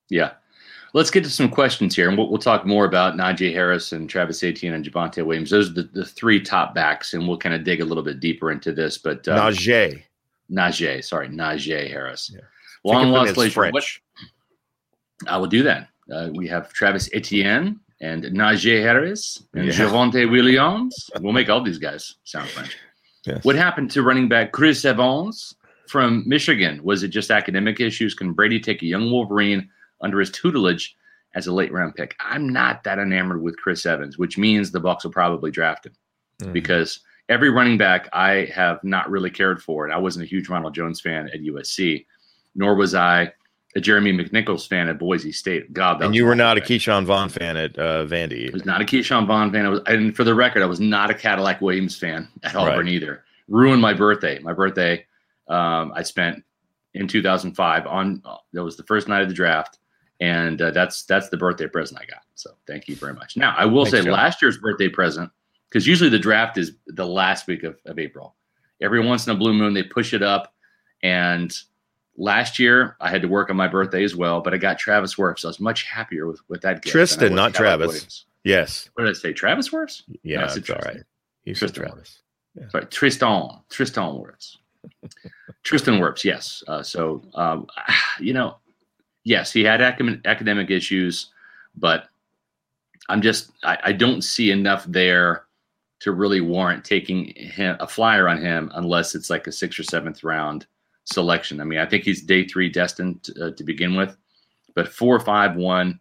[0.09, 0.33] Yeah.
[0.95, 4.09] Let's get to some questions here, and we'll, we'll talk more about Najee Harris and
[4.09, 5.51] Travis Etienne and Javonte Williams.
[5.51, 8.19] Those are the, the three top backs, and we'll kind of dig a little bit
[8.19, 8.97] deeper into this.
[8.97, 10.03] But uh, Najee,
[10.51, 12.31] Najee, sorry, Najee Harris.
[12.33, 12.40] Yeah.
[12.85, 13.37] Long lost.
[13.37, 13.85] What,
[15.27, 15.88] I will do that.
[16.11, 19.73] Uh, we have Travis Etienne and Najee Harris and yeah.
[19.73, 21.11] Javonte Williams.
[21.21, 22.77] We'll make all these guys sound French.
[23.27, 23.45] Yes.
[23.45, 25.55] What happened to running back Chris Evans
[25.89, 26.83] from Michigan?
[26.85, 28.15] Was it just academic issues?
[28.15, 29.69] Can Brady take a young Wolverine
[30.01, 30.97] under his tutelage
[31.37, 32.17] as a late round pick.
[32.19, 35.93] I'm not that enamored with Chris Evans, which means the Bucks will probably draft him
[36.41, 36.53] mm-hmm.
[36.53, 40.49] because every running back I have not really cared for, and I wasn't a huge
[40.49, 42.07] Ronald Jones fan at USC,
[42.55, 43.33] nor was I
[43.77, 45.73] a Jeremy McNichols fan at Boise State.
[45.73, 48.49] God, and you were not a Ke'Shawn Vaughn fan at uh, Vandy.
[48.49, 49.67] I was not a Ke'Shawn Vaughn fan.
[49.67, 52.87] I was, and for the record, I was not a Cadillac Williams fan at Auburn
[52.87, 52.89] right.
[52.89, 53.25] either.
[53.49, 54.41] Ruined my birthday.
[54.41, 55.07] My birthday,
[55.47, 56.43] um, I spent
[56.95, 58.23] in 2005 on.
[58.53, 59.79] That was the first night of the draft
[60.21, 62.23] and uh, that's that's the birthday present I got.
[62.35, 63.37] So thank you very much.
[63.37, 65.31] Now I will Thanks, say last year's birthday present
[65.69, 68.35] because usually the draft is the last week of, of April.
[68.81, 70.55] Every once in a blue moon they push it up,
[71.03, 71.55] and
[72.16, 75.14] last year I had to work on my birthday as well, but I got Travis
[75.16, 75.40] Wirfs.
[75.40, 76.92] So I was much happier with with that gift.
[76.92, 77.88] Tristan, not Travis.
[77.88, 78.26] Williams.
[78.44, 78.90] Yes.
[78.94, 79.33] What did I say?
[79.33, 80.02] Travis Wirfs?
[80.22, 81.02] Yeah, no, that's all right.
[81.44, 82.22] He's Tristan Travis.
[82.55, 82.68] Yeah.
[82.68, 83.48] Sorry, Tristan.
[83.68, 84.57] Tristan Wirfs.
[85.62, 86.24] Tristan Wirfs.
[86.24, 86.62] Yes.
[86.66, 87.66] Uh, so um,
[88.20, 88.57] you know
[89.26, 91.31] yes, he had academic issues,
[91.76, 92.09] but
[93.11, 95.44] I'm just I, I, don't see enough there
[96.00, 99.83] to really warrant taking him, a flyer on him unless it's like a sixth or
[99.83, 100.66] seventh round
[101.07, 101.61] selection.
[101.61, 104.14] I mean, I think he's day three destined to, uh, to begin with,
[104.75, 105.99] but four, five, one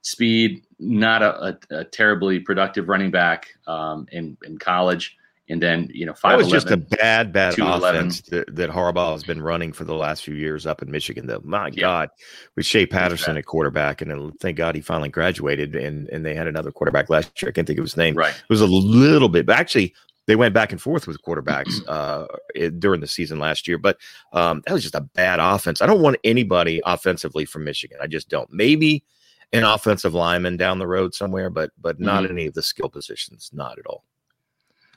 [0.00, 5.16] speed, not a, a, a terribly productive running back um, in in college,
[5.48, 6.38] And then you know, five.
[6.38, 9.94] That was just a bad, bad offense that, that Harbaugh has been running for the
[9.94, 11.26] last few years up in Michigan.
[11.26, 11.80] Though, my yeah.
[11.80, 12.10] God,
[12.56, 16.46] with Shea Patterson at quarterback, and thank God he finally graduated, and and they had
[16.46, 17.50] another quarterback last year.
[17.50, 18.14] I can't think of his name.
[18.14, 19.92] Right, it was a little bit, but actually,
[20.26, 22.26] they went back and forth with quarterbacks uh,
[22.78, 23.98] during the season last year, but
[24.32, 25.82] um, that was just a bad offense.
[25.82, 27.98] I don't want anybody offensively from Michigan.
[28.00, 28.50] I just don't.
[28.52, 29.04] Maybe
[29.52, 32.32] an offensive lineman down the road somewhere, but but not mm-hmm.
[32.32, 33.50] any of the skill positions.
[33.52, 34.04] Not at all.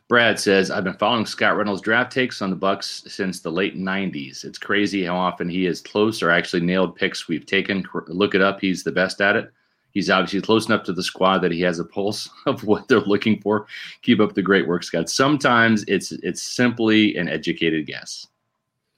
[0.08, 3.76] Brad says, I've been following Scott Reynolds draft takes on the Bucks since the late
[3.76, 4.46] 90s.
[4.46, 7.86] It's crazy how often he is close or actually nailed picks we've taken.
[8.08, 8.62] Look it up.
[8.62, 9.52] He's the best at it.
[9.98, 13.02] He's obviously close enough to the squad that he has a pulse of what they're
[13.02, 13.66] looking for.
[14.04, 15.10] Keep up the great work, Scott.
[15.10, 18.28] Sometimes it's it's simply an educated guess.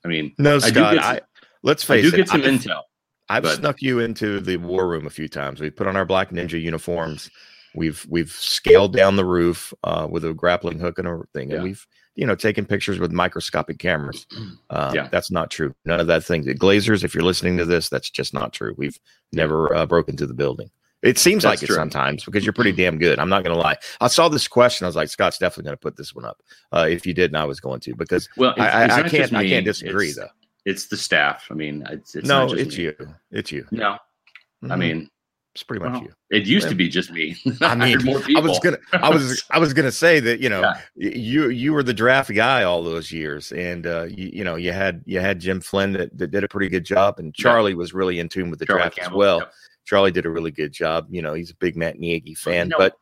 [0.03, 0.99] I mean, no, Scott.
[0.99, 1.21] I, I
[1.63, 2.17] let's face I do it.
[2.17, 2.81] get some I've, intel.
[3.29, 5.61] I've but, snuck you into the war room a few times.
[5.61, 7.29] We put on our black ninja uniforms
[7.75, 11.55] We've we've scaled down the roof uh, with a grappling hook and everything, yeah.
[11.55, 11.85] and we've
[12.15, 14.25] you know taken pictures with microscopic cameras.
[14.69, 15.07] Uh, yeah.
[15.07, 15.73] That's not true.
[15.85, 16.43] None of that thing.
[16.43, 18.75] The Glazers, if you're listening to this, that's just not true.
[18.77, 18.99] We've
[19.33, 20.69] never uh, broken into the building.
[21.01, 21.75] It seems that's like true.
[21.75, 23.19] it sometimes because you're pretty damn good.
[23.19, 23.77] I'm not going to lie.
[24.01, 24.85] I saw this question.
[24.85, 26.41] I was like, Scott's definitely going to put this one up.
[26.73, 29.33] Uh, if you didn't, I was going to because well, I, I, I can't.
[29.33, 30.27] I can't disagree though.
[30.65, 31.47] It's the staff.
[31.49, 32.83] I mean, it's, it's no, it's me.
[32.83, 32.95] you.
[33.31, 33.65] It's you.
[33.71, 34.71] No, mm-hmm.
[34.71, 35.09] I mean,
[35.55, 36.13] it's pretty much well, you.
[36.29, 36.69] It used yeah.
[36.69, 37.35] to be just me.
[37.61, 40.79] I mean, I was gonna, I was, I was gonna say that you know, yeah.
[40.95, 44.73] you you were the draft guy all those years, and uh, you, you know, you
[44.73, 47.77] had you had Jim Flynn that, that did a pretty good job, and Charlie yeah.
[47.77, 49.39] was really in tune with the Charlie draft Campbell, as well.
[49.39, 49.53] Yep.
[49.89, 51.07] Charlie did a really good job.
[51.09, 52.95] You know, he's a big Matt Nagy fan, but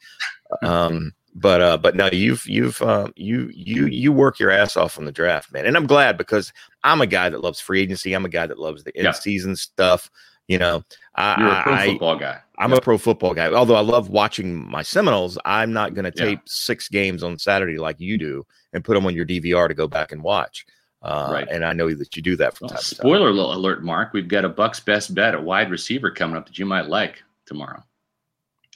[0.61, 4.97] um, but uh, but now you've you've uh, you you you work your ass off
[4.97, 6.53] on the draft, man, and I'm glad because
[6.85, 8.13] I'm a guy that loves free agency.
[8.13, 10.09] I'm a guy that loves the in season stuff.
[10.47, 10.81] You know,
[11.15, 12.39] I, you're a pro I, football guy.
[12.57, 13.51] I'm a pro football guy.
[13.51, 16.45] Although I love watching my Seminoles, I'm not going to tape yeah.
[16.45, 19.89] six games on Saturday like you do and put them on your DVR to go
[19.89, 20.65] back and watch.
[21.01, 21.47] Uh, right.
[21.49, 24.13] And I know that you do that from well, time Spoiler alert, Mark.
[24.13, 27.23] We've got a Bucks best bet, a wide receiver coming up that you might like
[27.45, 27.83] tomorrow,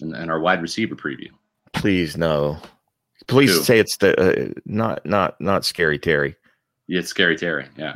[0.02, 1.30] and, and our wide receiver preview.
[1.74, 2.60] Please no.
[3.28, 3.64] Please Who?
[3.64, 6.36] say it's the uh, not not not scary Terry.
[6.88, 7.68] Yeah, it's scary Terry.
[7.78, 7.96] Yeah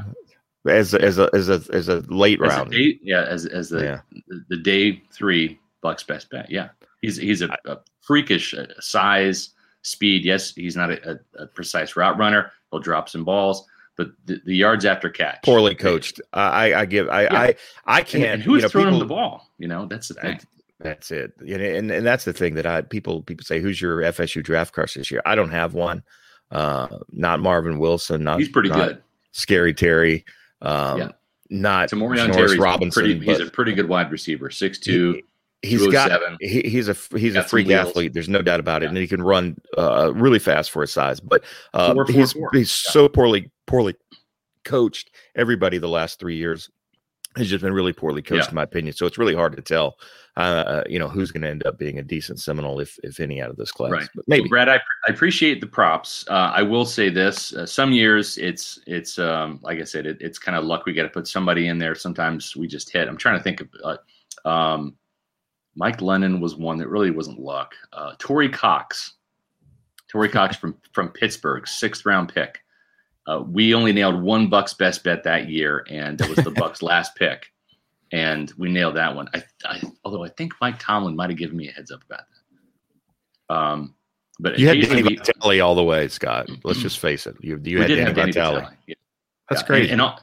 [0.68, 2.74] as a, as a as a as a late as round.
[2.74, 4.00] A day, yeah, as as the, yeah.
[4.28, 6.50] the, the day three Bucks best bet.
[6.50, 6.70] Yeah,
[7.02, 9.50] he's he's a, a freakish uh, size,
[9.84, 10.26] speed.
[10.26, 12.52] Yes, he's not a, a, precise route runner.
[12.72, 13.66] He'll drop some balls,
[13.97, 16.19] but the, the yards after catch poorly coached.
[16.34, 17.39] I I give I yeah.
[17.39, 17.55] I
[17.86, 18.23] I can't.
[18.23, 19.49] And, and who's you know, throwing people, the ball?
[19.58, 20.39] You know, that's the thing.
[20.79, 21.34] That's it.
[21.39, 24.73] And, and and that's the thing that I people people say who's your FSU draft
[24.73, 25.21] crush this year?
[25.25, 26.03] I don't have one.
[26.51, 28.23] Uh, not Marvin Wilson.
[28.23, 29.03] Not he's pretty not good.
[29.31, 30.25] Scary Terry.
[30.62, 31.12] Um, yeah.
[31.49, 33.03] Not Tamorrion Terry's Robinson.
[33.03, 34.49] Pretty, he's a pretty good wide receiver.
[34.49, 35.21] Six two.
[35.65, 38.13] He, he's got he, he's a he's got a freak athlete.
[38.13, 38.89] There's no doubt about it, yeah.
[38.89, 41.19] and he can run uh, really fast for his size.
[41.19, 42.49] But uh, four, four, he's four.
[42.54, 42.91] he's yeah.
[42.91, 43.95] so poorly poorly
[44.63, 45.12] coached.
[45.36, 46.69] Everybody the last three years
[47.38, 48.49] has just been really poorly coached, yeah.
[48.49, 48.95] in my opinion.
[48.95, 49.97] So it's really hard to tell,
[50.38, 53.41] uh, you know, who's going to end up being a decent Seminole, if if any,
[53.41, 53.91] out of this class.
[53.91, 54.10] Right.
[54.15, 54.43] But maybe.
[54.43, 54.75] Well, Brad, I,
[55.08, 56.25] I appreciate the props.
[56.30, 60.17] Uh, I will say this: uh, some years it's it's um, like I said, it,
[60.19, 60.86] it's kind of luck.
[60.86, 61.95] We got to put somebody in there.
[61.95, 63.08] Sometimes we just hit.
[63.08, 63.69] I'm trying to think of.
[63.84, 63.97] Uh,
[64.47, 64.95] um,
[65.76, 67.74] Mike Glennon was one that really wasn't luck.
[67.94, 69.14] Uh, Tory Cox,
[70.10, 72.62] Tory Cox from from Pittsburgh, sixth round pick.
[73.28, 76.82] Uh, we only nailed one Bucks best bet that year, and it was the Bucks
[76.82, 77.52] last pick,
[78.12, 79.28] and we nailed that one.
[79.34, 82.22] I, I, although I think Mike Tomlin might have given me a heads up about
[83.50, 83.56] that.
[83.56, 83.96] Um,
[84.40, 86.50] but you had Danny Vitale all the way, Scott.
[86.64, 87.36] Let's just face it.
[87.42, 88.70] You you had Danny, Danny Vitale.
[88.86, 88.96] Yeah.
[89.50, 89.68] That's yeah.
[89.68, 89.92] crazy.
[89.92, 90.14] And, and,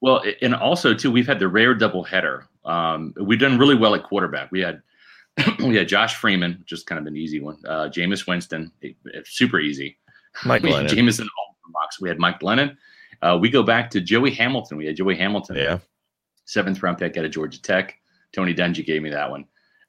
[0.00, 2.46] well, and also too, we've had the rare double header.
[2.64, 4.50] Um, we've done really well at quarterback.
[4.50, 4.82] We had
[5.60, 7.58] we had Josh Freeman, which is kind of an easy one.
[7.66, 8.72] Uh, Jameis Winston,
[9.24, 9.96] super easy.
[10.44, 10.88] Mike Glennon.
[10.88, 11.28] Jameson
[11.72, 12.00] box.
[12.00, 12.76] We had Mike Glennon.
[13.22, 14.78] Uh, we go back to Joey Hamilton.
[14.78, 15.56] We had Joey Hamilton.
[15.56, 15.78] Yeah.
[16.44, 17.96] Seventh round pick out of Georgia Tech.
[18.32, 19.44] Tony Dungy gave me that one.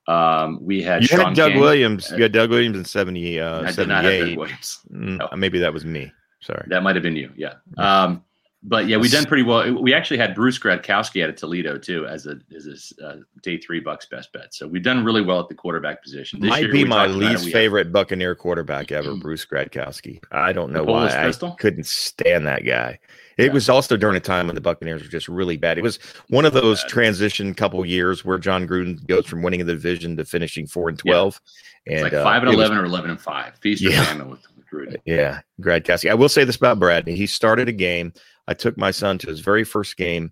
[0.08, 1.62] Um, we had you Sean had Doug King.
[1.62, 2.12] Williams.
[2.16, 4.38] You had Doug Williams in 70, uh, I 78.
[4.38, 4.80] Williams.
[4.92, 5.30] Mm, no.
[5.38, 6.12] Maybe that was me.
[6.42, 6.66] Sorry.
[6.70, 7.32] That might have been you.
[7.36, 7.54] Yeah.
[7.78, 8.24] Um,
[8.64, 9.82] but yeah, we've done pretty well.
[9.82, 13.58] We actually had Bruce Gradkowski out of Toledo too as a as a uh, day
[13.58, 14.54] three Bucks best bet.
[14.54, 16.40] So we've done really well at the quarterback position.
[16.40, 17.94] This Might be my least favorite have...
[17.94, 20.22] Buccaneer quarterback ever, Bruce Gradkowski.
[20.32, 23.00] I don't know why I couldn't stand that guy.
[23.38, 23.54] It yeah.
[23.54, 25.80] was also during a time when the Buccaneers were just really bad.
[25.80, 25.98] It was
[26.30, 30.26] one of those transition couple years where Jon Gruden goes from winning the division to
[30.26, 31.42] finishing four and twelve.
[31.88, 31.94] Yeah.
[31.94, 33.56] And like uh, five and eleven was, or eleven and five.
[33.60, 34.22] Feast yeah.
[34.22, 34.40] with
[34.72, 34.98] Gruden.
[35.06, 36.10] Yeah, Gradkowski.
[36.10, 37.08] I will say this about Brad.
[37.08, 38.14] He started a game
[38.48, 40.32] I took my son to his very first game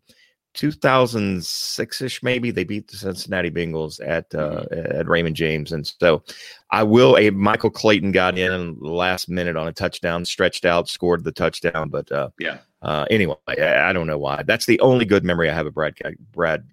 [0.55, 4.97] 2006 ish, maybe they beat the Cincinnati Bengals at uh, mm-hmm.
[4.97, 6.23] at Raymond James, and so
[6.71, 7.17] I will.
[7.17, 11.89] A Michael Clayton got in last minute on a touchdown, stretched out, scored the touchdown.
[11.89, 12.59] But uh, yeah.
[12.81, 14.41] Uh, anyway, I, I, don't know why.
[14.43, 15.95] That's the only good memory I have of Brad
[16.31, 16.63] Brad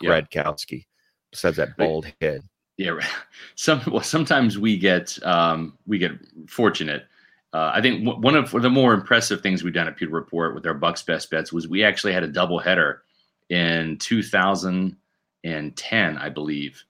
[0.00, 0.20] yeah.
[0.20, 0.86] Gradkowski,
[1.30, 2.42] besides that bald head.
[2.76, 3.00] Yeah,
[3.56, 6.12] some well, sometimes we get um, we get
[6.48, 7.04] fortunate.
[7.52, 10.54] Uh, I think w- one of the more impressive things we've done at Pewter Report
[10.54, 13.02] with our Bucks best bets was we actually had a double header
[13.48, 16.84] in 2010, I believe.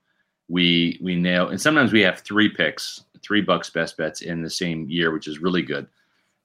[0.50, 4.50] We we nail and sometimes we have three picks, three Bucks best bets in the
[4.50, 5.86] same year, which is really good.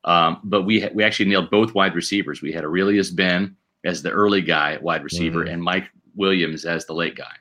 [0.03, 2.41] Um, but we ha- we actually nailed both wide receivers.
[2.41, 5.53] We had Arrelious Benn as the early guy wide receiver, mm-hmm.
[5.53, 7.33] and Mike Williams as the late guy.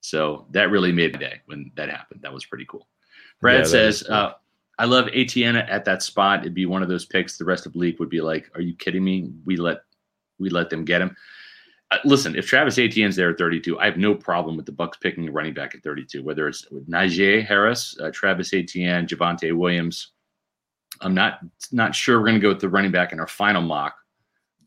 [0.00, 2.22] So that really made the day when that happened.
[2.22, 2.86] That was pretty cool.
[3.40, 4.14] Brad yeah, says, cool.
[4.14, 4.32] uh,
[4.78, 6.40] I love Etienne at that spot.
[6.40, 7.36] It'd be one of those picks.
[7.36, 9.30] The rest of the league would be like, "Are you kidding me?
[9.44, 9.82] We let
[10.38, 11.16] we let them get him."
[11.90, 14.98] Uh, listen, if Travis Etienne's there at 32, I have no problem with the Bucks
[14.98, 16.22] picking a running back at 32.
[16.22, 20.12] Whether it's Najee Harris, uh, Travis Etienne, Javonte Williams,
[21.00, 21.40] I'm not
[21.72, 23.96] not sure we're going to go with the running back in our final mock,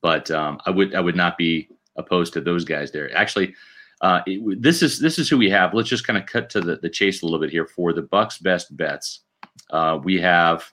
[0.01, 3.15] but um, I would I would not be opposed to those guys there.
[3.15, 3.53] Actually,
[4.01, 5.73] uh, it, this is this is who we have.
[5.73, 8.01] Let's just kind of cut to the, the chase a little bit here for the
[8.01, 9.21] Bucks' best bets.
[9.69, 10.71] Uh, we have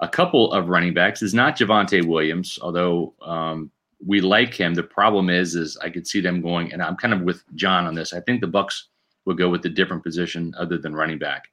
[0.00, 1.22] a couple of running backs.
[1.22, 3.70] It's not Javonte Williams, although um,
[4.04, 4.74] we like him.
[4.74, 7.86] The problem is, is I could see them going, and I'm kind of with John
[7.86, 8.12] on this.
[8.12, 8.88] I think the Bucks
[9.24, 11.48] will go with a different position other than running back.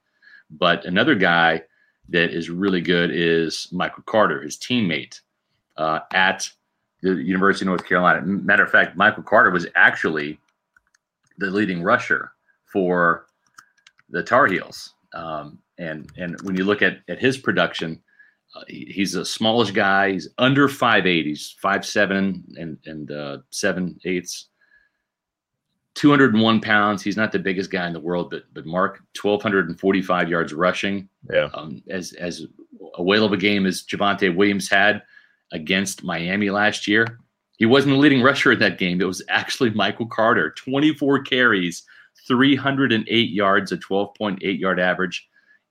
[0.50, 1.62] But another guy
[2.08, 5.20] that is really good is Michael Carter, his teammate
[5.76, 6.50] uh, at
[7.02, 8.22] the University of North Carolina.
[8.22, 10.38] Matter of fact, Michael Carter was actually
[11.36, 12.32] the leading rusher
[12.64, 13.26] for
[14.08, 14.94] the Tar Heels.
[15.12, 18.02] Um, and and when you look at, at his production,
[18.54, 20.12] uh, he, he's a smallish guy.
[20.12, 21.26] He's under five eight.
[21.26, 24.48] He's five seven and and uh, seven eighths.
[25.94, 27.02] 201 pounds.
[27.02, 31.08] He's not the biggest guy in the world, but but Mark 1245 yards rushing.
[31.28, 31.48] Yeah.
[31.54, 32.46] Um, as as
[32.94, 35.02] a whale of a game as Javonte Williams had
[35.52, 37.18] against Miami last year.
[37.56, 39.00] He wasn't the leading rusher in that game.
[39.00, 40.52] It was actually Michael Carter.
[40.52, 41.82] 24 carries,
[42.28, 45.28] 308 yards, a 12.8 yard average,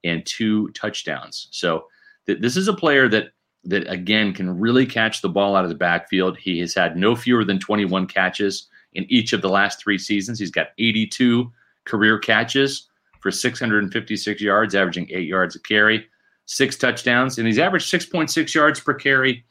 [0.07, 1.47] and two touchdowns.
[1.51, 1.87] So
[2.25, 3.31] th- this is a player that
[3.65, 6.37] that again can really catch the ball out of the backfield.
[6.37, 10.39] He has had no fewer than 21 catches in each of the last three seasons.
[10.39, 11.51] He's got 82
[11.85, 12.87] career catches
[13.21, 16.07] for 656 yards, averaging eight yards a carry,
[16.45, 19.43] six touchdowns, and he's averaged 6.6 yards per carry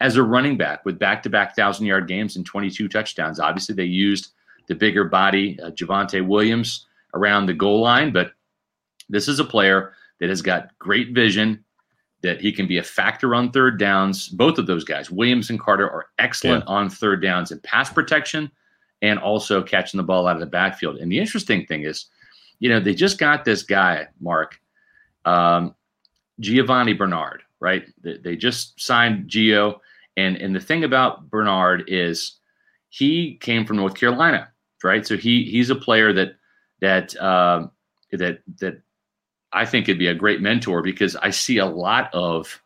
[0.00, 3.40] as a running back with back-to-back thousand-yard games and 22 touchdowns.
[3.40, 4.32] Obviously, they used
[4.66, 8.32] the bigger body uh, Javonte Williams around the goal line, but
[9.08, 11.64] this is a player that has got great vision,
[12.22, 14.28] that he can be a factor on third downs.
[14.28, 16.74] Both of those guys, Williams and Carter, are excellent yeah.
[16.74, 18.50] on third downs in pass protection
[19.02, 20.96] and also catching the ball out of the backfield.
[20.96, 22.06] And the interesting thing is,
[22.58, 24.58] you know, they just got this guy, Mark,
[25.26, 25.74] um,
[26.40, 27.84] Giovani Bernard, right?
[28.02, 29.80] They, they just signed Gio.
[30.16, 32.38] And, and the thing about Bernard is
[32.88, 34.48] he came from North Carolina,
[34.82, 35.06] right?
[35.06, 36.36] So he he's a player that
[36.80, 37.66] that uh,
[38.12, 38.80] that that
[39.56, 42.60] I think it'd be a great mentor because I see a lot of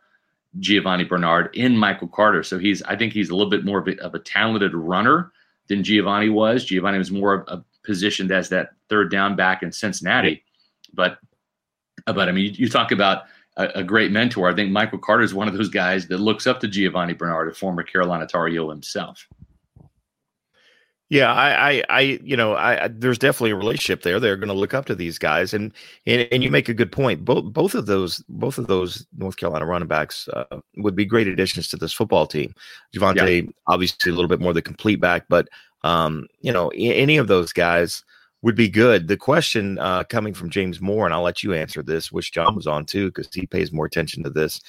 [0.58, 2.42] Giovani Bernard in Michael Carter.
[2.42, 5.32] So he's, I think he's a little bit more of a, of a talented runner
[5.68, 6.64] than Giovani was.
[6.64, 10.42] Giovani was more of positioned as that third down back in Cincinnati.
[10.92, 11.18] But,
[12.06, 13.22] but I mean, you, you talk about
[13.56, 14.50] a, a, great mentor.
[14.50, 17.48] I think Michael Carter is one of those guys that looks up to Giovani Bernard,
[17.48, 19.26] a former Carolina Tar Heel himself.
[21.10, 24.20] Yeah, I, I, I, you know, I, I there's definitely a relationship there.
[24.20, 25.72] They're going to look up to these guys, and,
[26.06, 27.24] and and you make a good point.
[27.24, 31.26] Both both of those both of those North Carolina running backs uh, would be great
[31.26, 32.54] additions to this football team.
[32.94, 33.50] Javonte, yeah.
[33.66, 35.48] obviously, a little bit more the complete back, but
[35.82, 38.04] um, you know, any of those guys
[38.42, 39.08] would be good.
[39.08, 42.54] The question uh, coming from James Moore, and I'll let you answer this, which John
[42.54, 44.60] was on too, because he pays more attention to this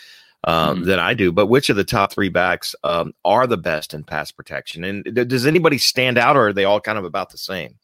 [0.44, 0.86] um, mm-hmm.
[0.86, 1.32] than I do.
[1.32, 4.84] But which of the top three backs um, are the best in pass protection?
[4.84, 7.78] And th- does anybody stand out, or are they all kind of about the same?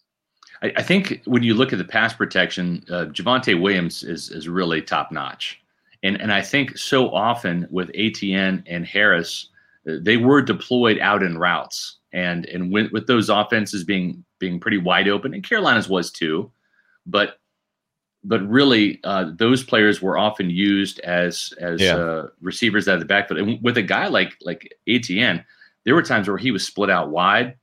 [0.61, 4.47] I, I think when you look at the pass protection, uh, Javonte Williams is is
[4.47, 5.61] really top notch,
[6.03, 9.49] and and I think so often with Etienne and Harris,
[9.87, 14.59] uh, they were deployed out in routes, and and with, with those offenses being being
[14.59, 16.51] pretty wide open, and Carolina's was too,
[17.05, 17.39] but
[18.27, 21.95] but really, uh, those players were often used as as yeah.
[21.95, 23.39] uh, receivers out of the backfield.
[23.39, 25.45] And with a guy like like Etienne,
[25.85, 27.55] there were times where he was split out wide,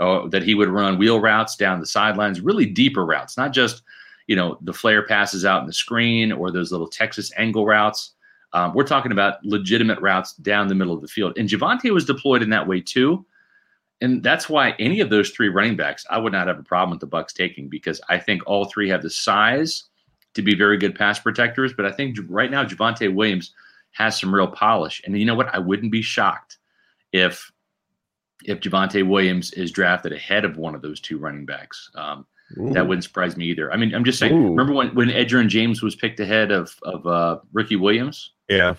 [0.00, 3.82] uh, that he would run wheel routes down the sidelines, really deeper routes, not just
[4.28, 8.12] you know the flare passes out in the screen or those little Texas angle routes.
[8.52, 11.36] Um, we're talking about legitimate routes down the middle of the field.
[11.36, 13.26] And Javonte was deployed in that way too.
[14.00, 16.90] and that's why any of those three running backs, I would not have a problem
[16.90, 19.88] with the Bucks taking because I think all three have the size
[20.34, 21.72] to be very good pass protectors.
[21.72, 23.52] But I think right now Javonte Williams
[23.92, 25.54] has some real polish, and you know what?
[25.54, 26.58] I wouldn't be shocked
[27.12, 27.50] if
[28.44, 31.90] if Javonte Williams is drafted ahead of one of those two running backs.
[31.94, 32.26] Um,
[32.56, 33.72] that wouldn't surprise me either.
[33.72, 34.32] I mean, I'm just saying.
[34.32, 34.50] Ooh.
[34.50, 38.32] Remember when when Edgerrin James was picked ahead of of uh, Ricky Williams?
[38.48, 38.74] Yeah.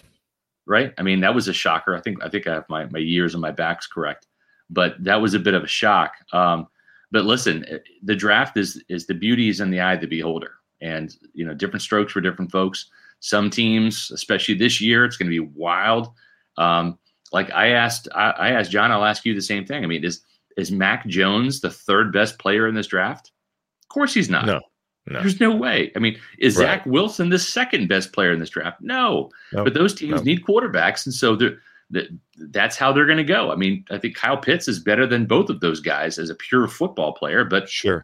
[0.68, 0.94] Right.
[0.98, 1.96] I mean, that was a shocker.
[1.96, 4.28] I think I think I have my my years and my backs correct,
[4.70, 6.14] but that was a bit of a shock.
[6.32, 6.68] Um,
[7.12, 10.08] but listen, eh, the draft is is the beauty is in the eye of the
[10.08, 12.90] beholder, and you know, different strokes for different folks.
[13.20, 16.10] Some teams, especially this year, it's going to be wild.
[16.58, 17.00] Um,
[17.32, 18.92] like I asked, I, I asked John.
[18.92, 19.84] I'll ask you the same thing.
[19.84, 20.22] I mean, is
[20.58, 23.32] is Mac Jones the third best player in this draft?
[23.84, 24.46] Of course he's not.
[24.46, 24.62] No.
[25.08, 25.22] No.
[25.22, 25.92] There's no way.
[25.96, 26.64] I mean, is right.
[26.64, 28.82] Zach Wilson the second best player in this draft?
[28.82, 29.30] No.
[29.54, 29.66] Nope.
[29.66, 30.26] But those teams nope.
[30.26, 31.58] need quarterbacks, and so they're,
[31.92, 32.08] they're,
[32.50, 33.52] that's how they're going to go.
[33.52, 36.36] I mean, I think Kyle Pitts is better than both of those guys as a
[36.36, 38.04] pure football player, but sure,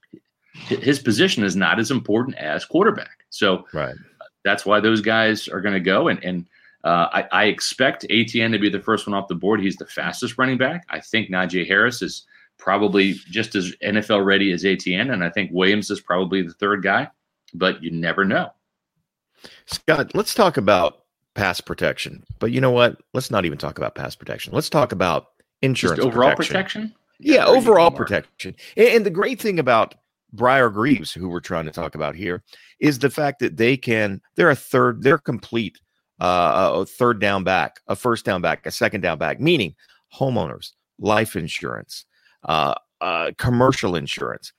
[0.54, 3.26] his position is not as important as quarterback.
[3.30, 3.96] So right.
[4.44, 6.08] that's why those guys are going to go.
[6.08, 6.46] And and
[6.84, 9.62] uh, I, I, expect Etienne to be the first one off the board.
[9.62, 10.84] He's the fastest running back.
[10.90, 12.26] I think Najee Harris is
[12.58, 15.12] probably just as NFL ready as Etienne.
[15.12, 17.08] and I think Williams is probably the third guy,
[17.54, 18.50] but you never know.
[19.68, 21.04] Scott, let's talk about
[21.36, 22.24] pass protection.
[22.40, 23.00] But you know what?
[23.14, 24.54] Let's not even talk about pass protection.
[24.54, 25.28] Let's talk about
[25.62, 26.54] insurance just overall protection.
[26.54, 26.96] protection?
[27.20, 28.56] Yeah, overall protection.
[28.76, 29.96] And the great thing about
[30.34, 32.44] Briar Greaves, who we're trying to talk about here,
[32.80, 35.80] is the fact that they can, they're a third, they're complete,
[36.20, 39.76] uh, a third down back, a first down back, a second down back, meaning
[40.16, 42.06] homeowners, life insurance,
[42.46, 44.54] uh, uh, commercial insurance,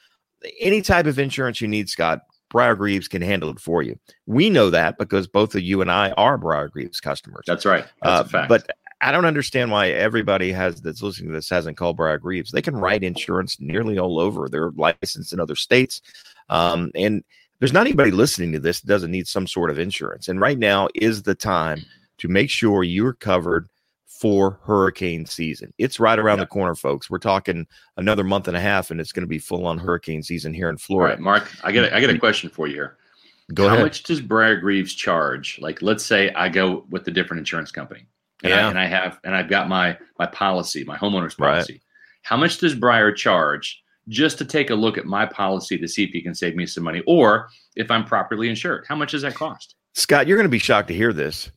[0.60, 2.20] any type of insurance you need, Scott,
[2.50, 3.98] Briar Greaves can handle it for you.
[4.26, 7.44] We know that because both of you and I are Briar Greaves customers.
[7.46, 7.86] That's right.
[8.02, 8.48] That's uh, a fact.
[8.48, 8.70] But
[9.03, 12.53] I don't understand why everybody has that's listening to this hasn't called Briar Greaves.
[12.53, 14.48] They can write insurance nearly all over.
[14.48, 16.00] They're licensed in other states.
[16.48, 17.24] Um, and
[17.59, 20.28] there's not anybody listening to this that doesn't need some sort of insurance.
[20.28, 21.84] And right now is the time
[22.18, 23.68] to make sure you're covered
[24.07, 25.74] for hurricane season.
[25.78, 26.44] It's right around yeah.
[26.44, 27.11] the corner, folks.
[27.11, 30.22] We're talking another month and a half, and it's going to be full on hurricane
[30.22, 31.20] season here in Florida.
[31.20, 32.98] Mark, I get a, I get a question for you here.
[33.53, 33.84] Go How ahead.
[33.84, 35.59] much does Briar Greaves charge?
[35.61, 38.07] Like, let's say I go with a different insurance company,
[38.43, 38.66] and, yeah.
[38.66, 41.74] I, and I have and I've got my my policy, my homeowner's policy.
[41.74, 41.82] Right.
[42.22, 46.05] How much does Briar charge just to take a look at my policy to see
[46.05, 48.84] if he can save me some money, or if I'm properly insured?
[48.88, 49.76] How much does that cost?
[49.95, 51.51] Scott, you're going to be shocked to hear this.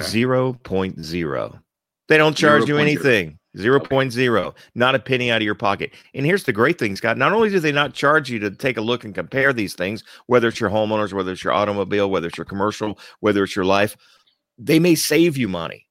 [0.00, 1.60] Zero point zero.
[2.08, 2.76] They don't charge 0.
[2.76, 3.38] you anything.
[3.56, 3.76] 0.
[3.76, 3.86] Okay.
[3.86, 5.92] 0.0, not a penny out of your pocket.
[6.14, 7.18] And here's the great thing, Scott.
[7.18, 10.02] Not only do they not charge you to take a look and compare these things,
[10.26, 13.66] whether it's your homeowners, whether it's your automobile, whether it's your commercial, whether it's your
[13.66, 13.96] life,
[14.58, 15.86] they may save you money.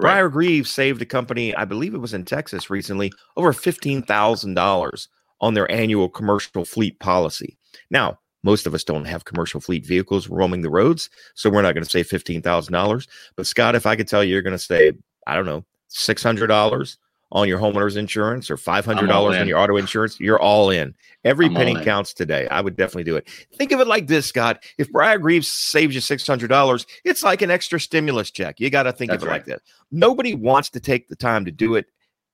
[0.00, 0.30] Right.
[0.30, 5.08] Greaves saved a company, I believe it was in Texas recently, over $15,000
[5.40, 7.58] on their annual commercial fleet policy.
[7.90, 11.74] Now, most of us don't have commercial fleet vehicles roaming the roads, so we're not
[11.74, 13.08] going to save $15,000.
[13.36, 14.96] But Scott, if I could tell you you're going to save
[15.28, 16.98] I don't know, six hundred dollars
[17.30, 20.94] on your homeowner's insurance or five hundred dollars on your auto insurance, you're all in.
[21.24, 22.48] Every I'm penny counts today.
[22.48, 23.28] I would definitely do it.
[23.54, 24.64] Think of it like this, Scott.
[24.78, 28.60] If Briar Greaves saves you six hundred dollars, it's like an extra stimulus check.
[28.60, 29.36] You got to think That's of it right.
[29.36, 29.62] like that.
[29.90, 31.86] Nobody wants to take the time to do it.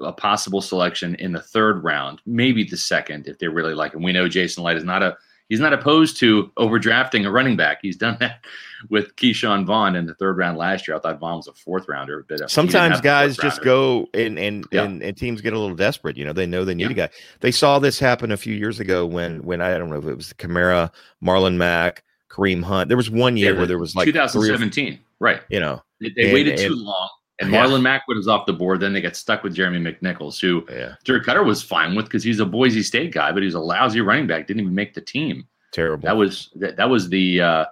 [0.00, 4.02] a possible selection in the third round, maybe the second if they really like him.
[4.02, 5.16] We know Jason Licht is not a
[5.48, 7.78] he's not opposed to overdrafting a running back.
[7.82, 8.44] He's done that
[8.90, 10.96] with Ke'Shawn Vaughn in the third round last year.
[10.96, 14.66] I thought Vaughn was a fourth rounder, but uh, sometimes guys just go and and,
[14.72, 14.84] yeah.
[14.84, 16.16] and, and teams get a little desperate.
[16.16, 16.90] You know, they know they need yeah.
[16.90, 17.10] a guy.
[17.40, 20.16] They saw this happen a few years ago when when I don't know if it
[20.16, 20.90] was Kamara,
[21.22, 22.88] Marlon Mack, Kareem Hunt.
[22.88, 25.42] There was one year yeah, where there was like 2017, right?
[25.48, 27.10] You know, they, they and, waited too long
[27.40, 27.64] And Yeah.
[27.66, 28.78] Marlon Mack was off the board.
[28.80, 32.22] Then they get stuck with Jeremy McNichols, who Yeah, Dirk Koetter was fine with because
[32.22, 34.46] he's a Boise State guy, but he's a lousy running back.
[34.46, 35.46] Didn't even make the team.
[35.72, 36.06] terrible.
[36.06, 37.64] That was that, that was the uh,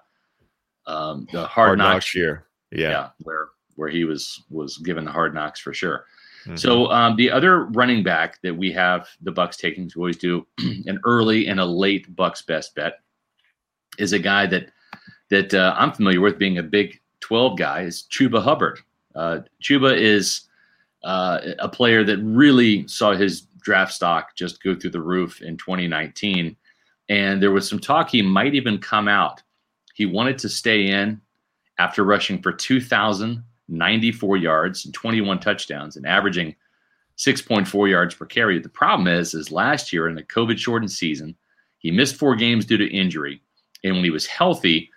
[0.86, 2.46] um, the hard, hard knocks, knocks year.
[2.72, 3.10] Yeah.
[3.22, 6.06] where where he was was given the hard knocks for sure.
[6.46, 6.58] Mhm.
[6.58, 10.44] So um, the other running back that we have the Bucks taking to always do
[10.58, 12.94] an early and a late Bucks best bet
[13.98, 14.70] is a guy that
[15.30, 18.80] that uh, I'm familiar with being a Big 12 guy is Chuba Hubbard.
[19.14, 20.42] Uh, Chuba is
[21.04, 25.56] uh, a player that really saw his draft stock just go through the roof in
[25.56, 26.56] 2019,
[27.08, 29.42] and there was some talk he might even come out.
[29.94, 31.20] He wanted to stay in
[31.78, 36.54] after rushing for 2,094 yards and 21 touchdowns and averaging
[37.18, 38.58] 6.4 yards per carry.
[38.58, 41.36] The problem is, is last year in the COVID shortened season,
[41.78, 43.42] he missed four games due to injury.
[43.84, 44.90] And when he was healthy,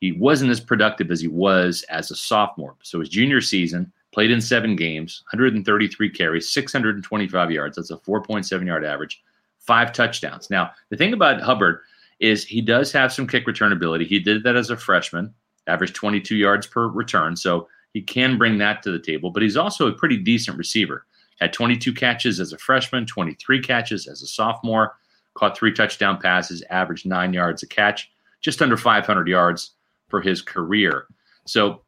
[0.00, 2.76] he wasn't as productive as he was as a sophomore.
[2.82, 7.76] So his junior season, played in seven games, 133 carries, 625 yards.
[7.76, 9.22] That's a 4.7 yard average,
[9.58, 10.50] five touchdowns.
[10.50, 11.80] Now, the thing about Hubbard
[12.20, 14.06] is he does have some kick return ability.
[14.06, 15.32] He did that as a freshman,
[15.66, 17.36] averaged 22 yards per return.
[17.36, 21.06] So he can bring that to the table, but he's also a pretty decent receiver.
[21.40, 24.96] Had 22 catches as a freshman, 23 catches as a sophomore,
[25.34, 29.72] caught three touchdown passes, averaged nine yards a catch, just under 500 yards
[30.08, 31.06] for his career.
[31.46, 31.82] So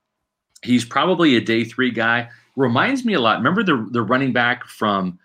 [0.62, 2.28] he's probably a day three guy.
[2.56, 3.38] Reminds me a lot.
[3.38, 5.18] Remember the the running back from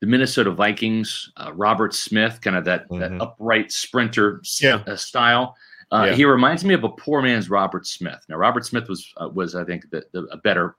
[0.00, 3.22] the Minnesota Vikings, uh, Robert Smith, kind of that that Mhm.
[3.22, 4.82] upright sprinter Yeah.
[4.86, 5.56] uh, style.
[5.92, 6.14] Uh, Yeah.
[6.14, 8.18] He reminds me of a poor man's Robert Smith.
[8.28, 10.76] Now, Robert Smith was uh, was I think the, the, a better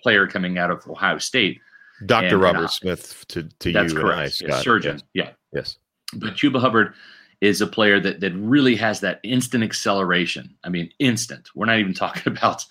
[0.00, 1.60] player coming out of Ohio State.
[2.06, 2.38] Dr.
[2.38, 4.12] Robert and, uh, Smith to, to That's you correct.
[4.12, 4.64] and I, Yes, Scott.
[4.64, 4.96] surgeon.
[4.96, 5.04] Yes.
[5.14, 5.30] Yeah.
[5.52, 5.78] yes.
[6.14, 6.94] But Chuba Hubbard
[7.42, 10.54] is a player that that really has that instant acceleration.
[10.64, 11.50] I mean, instant.
[11.54, 12.64] We're not even talking about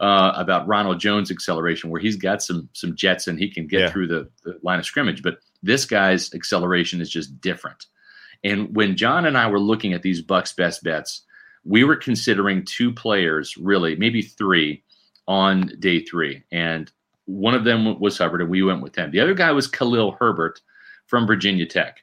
[0.00, 3.80] uh, about Ronald Jones acceleration, where he's got some some jets and he can get
[3.80, 3.90] Yeah.
[3.90, 5.22] through the, the line of scrimmage.
[5.22, 7.86] But this guy's acceleration is just different.
[8.44, 11.22] And when John and I were looking at these Bucks best bets,
[11.64, 14.82] we were considering two players, really, maybe three,
[15.26, 16.92] on day three, and
[17.24, 19.10] one of them was Hubbard, and we went with him.
[19.10, 20.60] The other guy was Khalil Herbert
[21.06, 21.98] from Virginia Tech.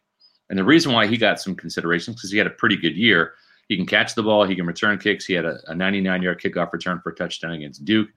[0.50, 3.34] And the reason why he got some considerations because he had a pretty good year.
[3.70, 5.26] He can catch the ball, he can return kicks.
[5.26, 8.10] He had a, a 99 yard kickoff return for a touchdown against Duke.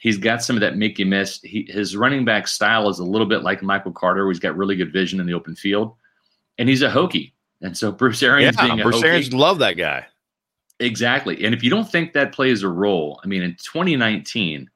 [0.00, 1.40] He's got some of that make you miss.
[1.40, 4.56] He, his running back style is a little bit like Michael Carter, where he's got
[4.56, 5.94] really good vision in the open field.
[6.58, 7.32] And he's a Hokie.
[7.62, 10.06] And so Bruce Arians being Yeah, a Bruce Hokie, Arians love that guy.
[10.78, 11.44] Exactly.
[11.44, 14.68] And if you don't think that plays a role, I mean, in 2019,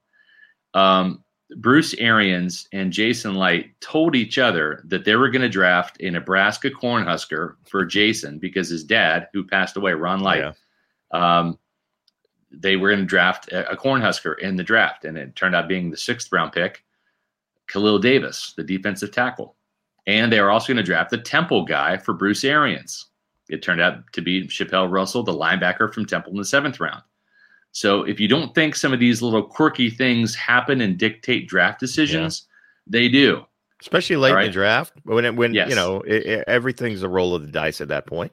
[0.72, 1.22] um,
[1.56, 6.10] Bruce Arians and Jason Licht told each other that they were going to draft a
[6.10, 10.56] Nebraska Cornhusker for Jason because his dad, who passed away, Ron Licht,
[11.12, 11.36] Yeah.
[11.38, 11.58] um,
[12.52, 15.04] they were going to draft a, a Cornhusker in the draft.
[15.04, 16.84] And it turned out being the sixth round pick,
[17.68, 19.56] Khalil Davis, the defensive tackle.
[20.06, 23.06] And they were also going to draft the Temple guy for Bruce Arians.
[23.48, 27.02] It turned out to be Chapelle Russell, the linebacker from Temple in the seventh round.
[27.72, 31.78] So if you don't think some of these little quirky things happen and dictate draft
[31.80, 32.46] decisions,
[32.86, 33.44] they do.
[33.80, 34.52] Especially late All in the right.
[34.52, 35.70] draft when it, when Yes.
[35.70, 38.32] you know it, it- everything's a roll of the dice at that point.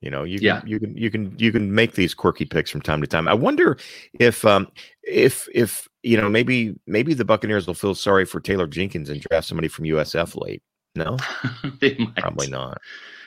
[0.00, 0.62] You know, you can, Yeah.
[0.66, 3.28] you can you can you can make these quirky picks from time to time.
[3.28, 3.78] I wonder
[4.18, 4.66] if um
[5.04, 9.20] if if you know maybe maybe the Buccaneers will feel sorry for Taylor Jenkins and
[9.20, 10.62] draft somebody from USF late.
[10.96, 11.16] No,
[11.80, 12.16] they might.
[12.16, 12.78] probably not.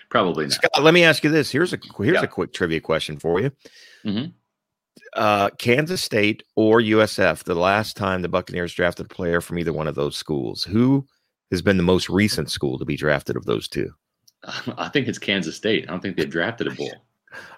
[0.09, 0.53] Probably not.
[0.53, 1.49] Scott, let me ask you this.
[1.49, 2.23] Here's a here's Yeah.
[2.23, 3.51] a quick trivia question for you.
[4.05, 4.33] Mhm.
[5.15, 9.73] Uh, Kansas State or USF, the last time the Buccaneers drafted a player from either
[9.73, 11.05] one of those schools, who
[11.51, 13.91] has been the most recent school to be drafted of those two?
[14.77, 15.85] I think it's Kansas State.
[15.87, 16.91] I don't think they've drafted a bull.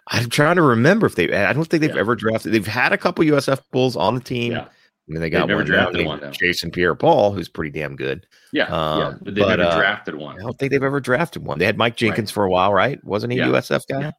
[0.08, 1.32] I'm trying to remember if they.
[1.34, 2.00] I don't think they've Yeah.
[2.00, 2.52] ever drafted.
[2.54, 4.54] They've had a couple USF bulls on the team.
[4.54, 4.62] Yeah.
[4.66, 4.70] I
[5.14, 6.32] mean, they got one drafted one, though.
[6.32, 8.28] Jason Pierre-Paul, who's pretty damn good.
[8.52, 10.36] Yeah, yeah, Um, but they never uh, drafted one.
[10.38, 11.60] I don't think they've ever drafted one.
[11.60, 13.02] They had Mike Jenkins for a while, right?
[13.06, 13.48] Wasn't he Yeah.
[13.48, 14.12] USF guy?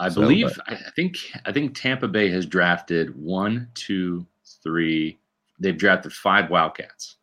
[0.00, 0.58] I So, believe.
[0.66, 1.18] I I think.
[1.44, 4.26] I think Tampa Bay has drafted one, two,
[4.62, 5.18] three.
[5.58, 7.16] They've drafted five Wildcats.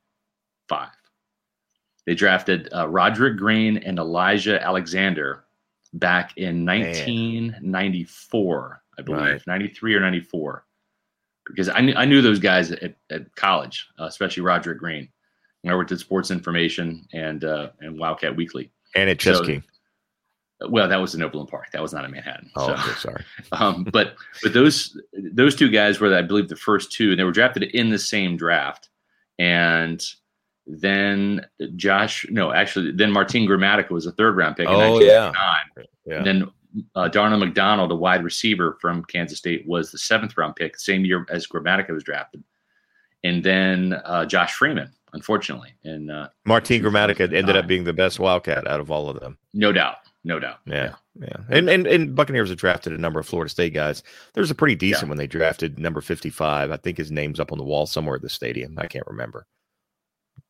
[0.69, 0.89] Five.
[2.05, 5.43] They drafted uh, Roderick Green and Elijah Alexander
[5.93, 9.41] back in 1994, I believe, Right.
[9.47, 10.65] 93 or 94.
[11.47, 15.09] Because I knew, I knew those guys at, at college, uh, especially Roderick Green.
[15.61, 18.71] When I worked at Sports Information and uh, and Wildcat Weekly.
[18.95, 19.63] And at Chess So- King.
[20.69, 21.67] Well, that was in Overland Park.
[21.71, 22.49] That was not in Manhattan.
[22.55, 23.23] Oh, So- okay, sorry.
[23.51, 27.23] um, but but those those two guys were, I believe, the first two, and they
[27.23, 28.89] were drafted in the same draft.
[29.39, 30.03] And
[30.65, 31.45] then
[31.75, 34.67] Josh, no, actually, then Martin Gramatica was a third round pick.
[34.67, 35.31] in Oh, yeah.
[36.05, 36.17] Yeah.
[36.17, 36.51] And then
[36.95, 41.05] uh, Darnell McDonald, a wide receiver from Kansas State, was the seventh round pick, same
[41.05, 42.43] year as Gramatica was drafted.
[43.23, 45.73] and then uh, Josh Freeman, unfortunately.
[45.83, 49.37] And uh, Martin Gramatica ended up being the best Wildcat out of all of them.
[49.53, 49.97] No doubt.
[50.23, 50.59] No doubt.
[50.65, 50.95] Yeah.
[51.19, 51.37] Yeah.
[51.49, 54.03] And, and and Buccaneers have drafted a number of Florida State guys.
[54.33, 55.09] There's a pretty decent Yeah.
[55.09, 56.71] when they drafted number 55.
[56.71, 58.77] I think his name's up on the wall somewhere at the stadium.
[58.77, 59.45] I can't remember.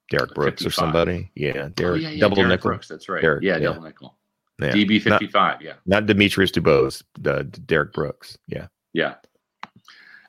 [0.09, 1.31] Derrick Brooks or somebody.
[1.35, 1.51] Yeah.
[1.65, 2.69] Oh, Derrick yeah, yeah, double Derrick nickel.
[2.71, 3.21] Brooks, that's right.
[3.21, 3.63] Derrick, yeah, yeah.
[3.65, 4.17] double nickel.
[4.59, 4.71] Yeah.
[4.71, 5.61] DB Not- 55.
[5.61, 5.73] yeah.
[5.85, 8.37] Not Demetrius Dubose, the Derrick Brooks.
[8.47, 8.67] Yeah.
[8.93, 9.15] Yeah.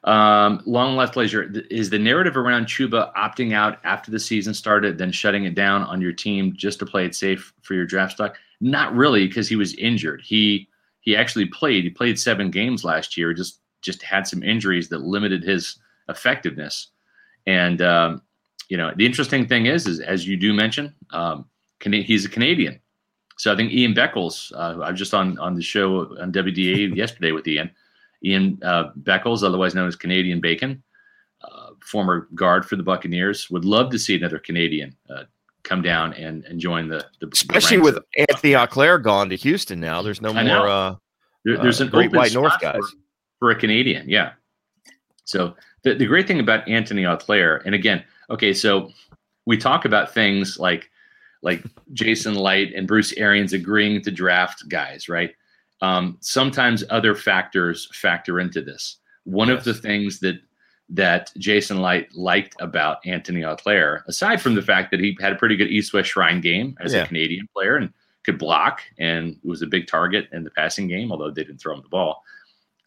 [0.04, 4.96] Um, long left leisure is the narrative around Chuba opting out after the season started,
[4.98, 8.12] then shutting it down on your team just to play it safe for your draft
[8.14, 8.36] stock.
[8.60, 10.22] Not really, because he was injured.
[10.24, 10.68] He
[11.00, 11.84] he actually played.
[11.84, 13.32] He played seven games last year.
[13.32, 15.78] Just just had some injuries that limited his
[16.08, 16.88] effectiveness.
[17.46, 18.22] And um,
[18.68, 21.46] you know, the interesting thing is, is as you do mention, um,
[21.82, 22.80] he's a Canadian.
[23.36, 26.94] So I think Ian Beckles, uh, I was just on on the show on WDAE
[27.02, 27.70] yesterday with Ian.
[28.24, 30.82] Ian uh, Beckles, otherwise known as Canadian Bacon,
[31.42, 35.22] uh, former guard for the Buccaneers, would love to see another Canadian uh,
[35.64, 39.36] come down and, and join the, the the Especially ranks with Anthony Auclair gone to
[39.36, 40.02] Houston now.
[40.02, 40.94] There's no more uh
[41.44, 42.94] There- there's uh, an Great White North spot for- guys.
[43.38, 44.08] for a Canadian.
[44.08, 44.32] Yeah.
[45.24, 48.90] So the, the great thing about Anthony Auclair, and again, okay, so
[49.46, 50.90] we talk about things like
[51.42, 55.30] like Jason Licht and Bruce Arians agreeing to draft guys, right?
[55.82, 58.96] Um, sometimes other factors factor into this.
[59.24, 60.40] One of the things that
[60.90, 65.36] that Jason Licht liked about Anthony Auclair, aside from the fact that he had a
[65.36, 67.02] pretty good East West Shrine game as Yeah.
[67.02, 67.92] a Canadian player and
[68.24, 71.74] could block and was a big target in the passing game, although they didn't throw
[71.74, 72.22] him the ball,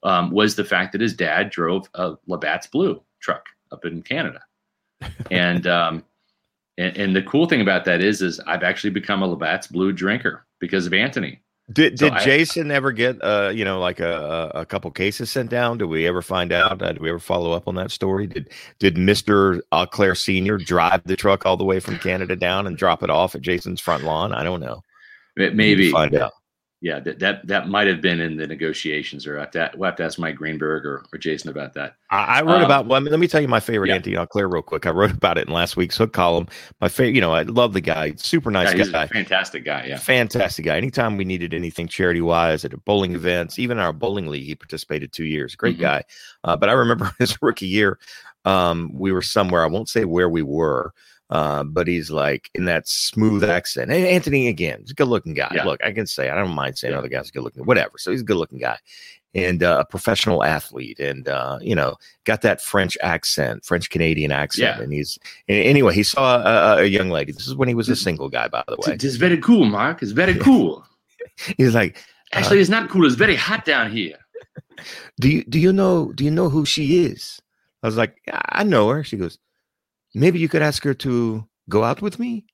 [0.04, 4.42] um, was the fact that his dad drove a Labatt's Blue truck up in Canada.
[5.32, 6.04] and, um,
[6.78, 9.92] and and the cool thing about that is, is I've actually become a Labatt's Blue
[9.92, 11.42] drinker because of Anthony.
[11.72, 15.30] Did So did I- Jason ever get uh you know like a a couple cases
[15.30, 15.78] sent down?
[15.78, 16.82] Did we ever find out?
[16.82, 18.28] Uh, did we ever follow up on that story?
[18.28, 18.50] Did
[18.80, 19.62] did Mister
[19.92, 23.36] Claire Senior drive the truck all the way from Canada down and drop it off
[23.36, 24.34] at Jason's front lawn?
[24.34, 24.82] I don't know.
[25.38, 26.34] It We need to maybe find out.
[26.84, 29.86] Yeah, that that, that might have been in the negotiations, or I have to, we'll
[29.90, 31.94] have to ask Mike Greenberg or, or Jason about that.
[32.10, 32.88] I, I wrote Um, about.
[32.88, 33.96] Well, let me tell you my favorite yeah.
[33.98, 34.88] Anthony Auclair real quick.
[34.88, 36.48] I wrote about it in last week's hook column.
[36.82, 38.14] My favorite, you know, I love the guy.
[38.16, 39.04] Super nice Yeah, he's guy.
[39.04, 39.86] a fantastic guy.
[39.90, 40.76] Yeah, Fantastic guy.
[40.76, 45.12] Anytime we needed anything charity wise at bowling events, even our bowling league, he participated
[45.14, 45.56] two years.
[45.56, 45.82] Great Mhm.
[45.82, 46.04] guy.
[46.44, 48.00] Uh, but I remember his rookie year,
[48.46, 49.64] um, we were somewhere.
[49.64, 50.96] I won't say where we were,
[51.32, 53.90] uh, but he's like in that smooth accent.
[53.90, 55.52] Hey, Anthony again, he's a good looking guy.
[55.56, 55.64] Yeah.
[55.64, 57.00] Look, I can say I don't mind saying Yeah.
[57.00, 57.98] other guys good looking, whatever.
[57.98, 58.78] So he's a good looking guy.
[59.34, 64.30] And uh, a professional athlete, and uh, you know, got that French accent, French Canadian
[64.34, 64.76] accent.
[64.78, 64.84] Yeah.
[64.84, 65.18] And he's
[65.48, 67.32] and anyway, he saw a, a young lady.
[67.32, 68.94] This is when he was a single guy, by the way.
[68.96, 70.04] it's, very cool, Mark.
[70.04, 70.86] It's very cool.
[71.58, 71.98] He's like,
[72.34, 73.06] Actually, it's not cool.
[73.06, 74.18] It's very hot down here.
[75.22, 77.40] do you do you know do you know who she is?
[77.84, 79.02] I was like, "Yeah, I know her.
[79.02, 79.38] She goes,
[80.14, 82.46] maybe you could ask her to go out with me.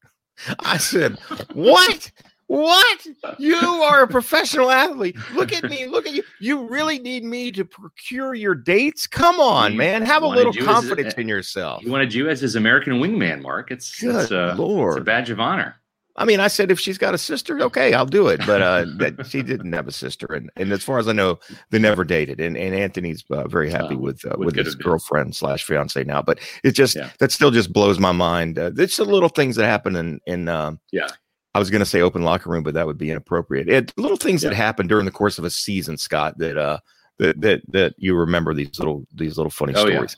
[0.60, 1.18] I said,
[1.54, 2.12] what?
[2.48, 3.08] What?
[3.40, 5.18] You are a professional athlete.
[5.34, 5.86] Look at me.
[5.86, 6.24] Look at you.
[6.40, 9.06] You really need me to procure your dates?
[9.06, 10.02] Come on, He man.
[10.04, 11.84] Have a little you as a- confidence in yourself.
[11.84, 13.70] He wanted you as his American wingman, Mark.
[13.72, 15.76] It's Good it's, uh, it's a badge of honor.
[16.20, 18.40] I mean, I said if she's got a sister, okay, I'll do it.
[18.46, 21.40] But uh, that she didn't have a sister, and, and as far as I know,
[21.70, 22.40] they never dated.
[22.40, 26.22] And and Anthony's uh, very happy Oh, with uh, with his girlfriend slash fiance now.
[26.22, 27.12] But it just Yeah.
[27.20, 28.58] that still just blows my mind.
[28.58, 30.48] Uh, it's the little things that happen in in.
[30.50, 31.08] Um, Yeah.
[31.56, 33.68] I was going to say open locker room, but that would be inappropriate.
[33.68, 36.38] It, little things that happen during the course of a season, Scott.
[36.38, 36.80] That uh
[37.20, 39.96] that that that you remember these little these little funny Oh, yeah.
[39.96, 40.18] stories.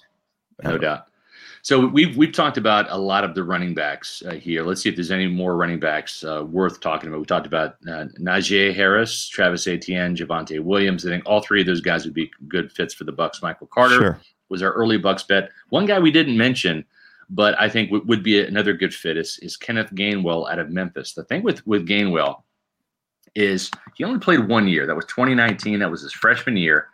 [0.64, 1.06] no doubt.
[1.62, 4.64] So we've we've talked about a lot of the running backs uh, here.
[4.64, 7.20] Let's see if there's any more running backs uh, worth talking about.
[7.20, 11.06] We talked about uh, Najee Harris, Travis Etienne, Javonte Williams.
[11.06, 13.42] I think all three of those guys would be good fits for the Bucks.
[13.42, 14.22] Michael Carter Sure.
[14.50, 15.50] was our early Bucks bet.
[15.70, 16.86] One guy we didn't mention,
[17.30, 20.70] but I think w- would be another good fit is, is Kenneth Gainwell out of
[20.70, 21.14] Memphis.
[21.14, 22.44] The thing with with Gainwell
[23.36, 24.88] is he only played one year.
[24.88, 25.80] That was 2019.
[25.80, 26.88] That was his freshman year.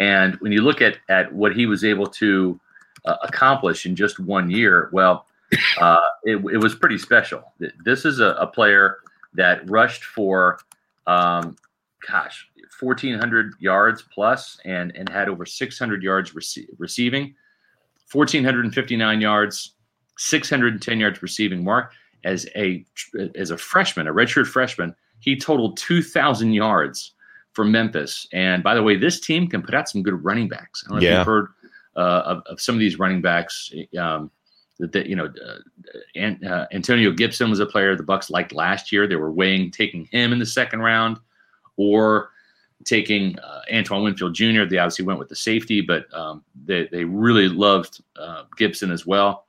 [0.00, 2.58] And when you look at at what he was able to
[3.06, 5.26] uh, accomplish in just one year, well,
[5.80, 7.52] uh, it, it was pretty special.
[7.84, 8.98] This is a, a player
[9.34, 10.58] that rushed for,
[11.06, 11.56] um,
[12.06, 12.48] gosh,
[12.78, 17.34] 1,400 yards plus and and had over 600 yards rece- receiving,
[18.12, 19.72] 1,459 yards,
[20.18, 21.64] 610 yards receiving.
[21.64, 21.92] Mark
[22.24, 22.84] as a
[23.36, 27.12] as a freshman, a redshirt freshman, he totaled 2,000 yards
[27.52, 28.26] for Memphis.
[28.32, 30.84] And by the way, this team can put out some good running backs.
[30.84, 31.18] I don't know if Yeah.
[31.18, 31.46] you've heard
[31.96, 33.72] uh, of, of some of these running backs.
[33.98, 34.30] Um,
[34.78, 38.92] that, that you know, uh, uh, Antonio Gibson was a player the Bucks liked last
[38.92, 39.06] year.
[39.06, 41.18] They were weighing taking him in the second round,
[41.76, 42.30] or
[42.84, 44.64] taking uh, Antoine Winfield Jr.
[44.64, 49.06] They obviously went with the safety, but um, they, they really loved uh, Gibson as
[49.06, 49.46] well.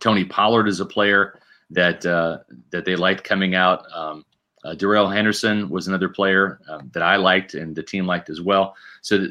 [0.00, 2.38] Tony Pollard is a player that uh,
[2.70, 3.84] that they liked coming out.
[3.92, 4.24] Um,
[4.64, 8.40] uh, Darrell Henderson was another player um, that I liked and the team liked as
[8.40, 8.74] well.
[9.02, 9.26] So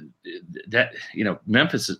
[0.67, 1.91] that you know Memphis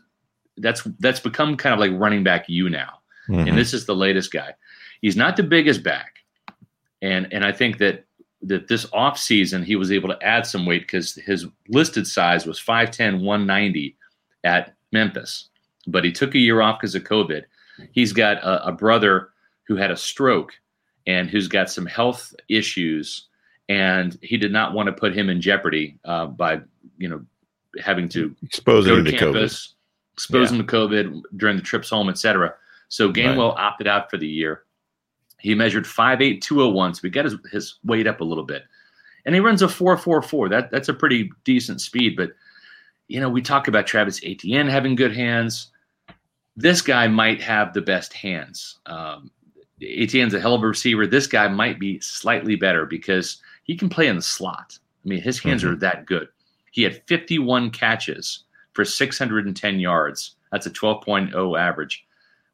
[0.58, 3.47] that's that's become kind of like running back you now, mm-hmm.
[3.47, 4.54] and this is the latest guy.
[5.01, 6.16] He's not the biggest back,
[7.01, 8.06] and and I think that
[8.41, 12.45] that this off season he was able to add some weight because his listed size
[12.45, 13.95] was 5'10", 190
[14.43, 15.49] at Memphis,
[15.88, 17.43] but he took a year off because of COVID.
[17.91, 19.30] He's got a, a brother
[19.68, 20.54] who had a stroke
[21.08, 23.28] and who's got some health issues,
[23.70, 26.62] and he did not want to put him in jeopardy uh, by
[26.97, 27.26] you know
[27.82, 29.74] having to expose him to, to campus, COVID.
[30.14, 30.57] Expose yeah.
[30.57, 32.53] him to COVID during the trips home, etc.
[32.89, 33.66] So Gainwell right.
[33.66, 34.64] opted out for the year.
[35.39, 38.64] He measured 5'8", 201, so we got his, his weight up a little bit.
[39.26, 40.49] And he runs a 4.44.
[40.49, 42.16] That that's a pretty decent speed.
[42.16, 42.32] But
[43.07, 45.72] you know, we talk about Travis Etienne having good hands.
[46.55, 48.80] This guy might have the best hands.
[48.86, 49.32] Um,
[49.82, 51.07] Etienne's a hell of a receiver.
[51.07, 54.78] This guy might be slightly better because he can play in the slot.
[55.03, 55.74] I mean, his hands mm-hmm.
[55.74, 56.28] are that good.
[56.72, 58.43] He had 51 catches
[58.74, 60.36] for 610 yards.
[60.51, 62.05] That's a 12.0 average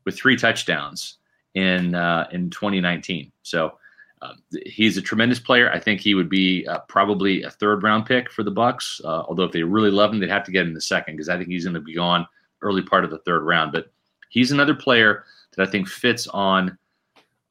[0.05, 1.17] with three touchdowns
[1.53, 3.31] in uh, in 2019.
[3.43, 3.73] So
[4.21, 4.33] uh,
[4.65, 5.71] he's a tremendous player.
[5.71, 9.01] I think he would be uh, probably a third round pick for the Bucks.
[9.03, 11.15] Uh, although if they really love him, they'd have to get him in the second
[11.15, 12.27] because I think he's going to be gone
[12.61, 13.71] early part of the third round.
[13.71, 13.91] But
[14.29, 15.23] he's another player
[15.55, 16.77] that I think fits on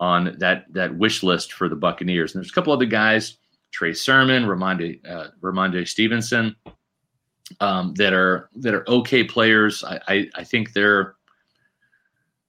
[0.00, 2.34] on that that wish list for the Buccaneers.
[2.34, 3.38] And there's a couple other guys,
[3.72, 6.54] Trey Sermon, Rhamondre uh, Rhamondre Stevenson,
[7.60, 9.84] um, that are that are okay players.
[9.84, 11.16] I, I, I think they're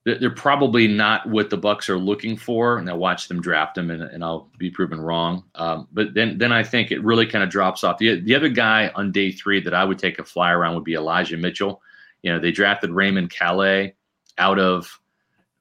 [0.06, 3.92] they're probably not what the Bucks are looking for, and I'll watch them draft them,
[3.92, 5.44] and, and I'll be proven wrong.
[5.56, 7.98] Um, but then, then I think it really kind of drops off.
[7.98, 10.84] The the other guy on day three that I would take a flyer on would
[10.84, 11.82] be Elijah Mitchell.
[12.24, 13.96] You know, they drafted Raymond Calais
[14.38, 15.00] out of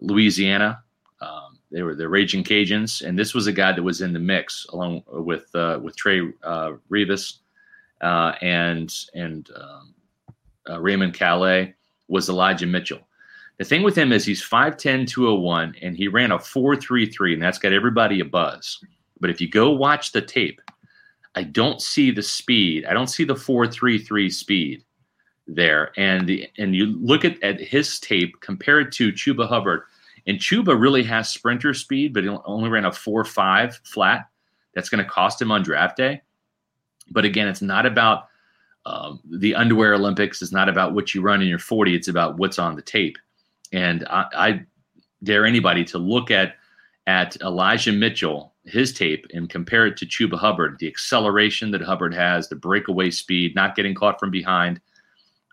[0.00, 0.82] Louisiana.
[1.20, 4.20] Um, they were the Raging Cajuns, and this was a guy that was in the
[4.20, 7.38] mix along with uh, with Trey uh, Ragas
[8.00, 9.94] uh, and and um,
[10.68, 11.74] uh, Raymond Calais
[12.08, 13.08] was Elijah Mitchell
[13.58, 17.58] the thing with him is he's 5'10, 201, and he ran a 4.33, and that's
[17.58, 18.82] got everybody a buzz.
[19.20, 20.62] But if you go watch the tape,
[21.34, 22.86] I don't see the speed.
[22.86, 24.84] I don't see the 4.33 speed
[25.48, 25.92] there.
[25.96, 29.82] And the and you look at, at his tape compared to Chuba Hubbard,
[30.28, 34.28] and Chuba really has sprinter speed, but he only ran a 4.5 flat.
[34.74, 36.22] That's going to cost him on draft day.
[37.10, 38.28] But again, it's not about
[38.86, 40.40] um, the underwear Olympics.
[40.40, 41.94] It's not about what you run in your 40.
[41.94, 43.18] It's about what's on the tape.
[43.72, 44.66] And I, I
[45.22, 46.54] dare anybody to look at
[47.06, 52.12] at Elijah Mitchell, his tape, and compare it to Chuba Hubbard, the acceleration that Hubbard
[52.12, 54.78] has, the breakaway speed, not getting caught from behind.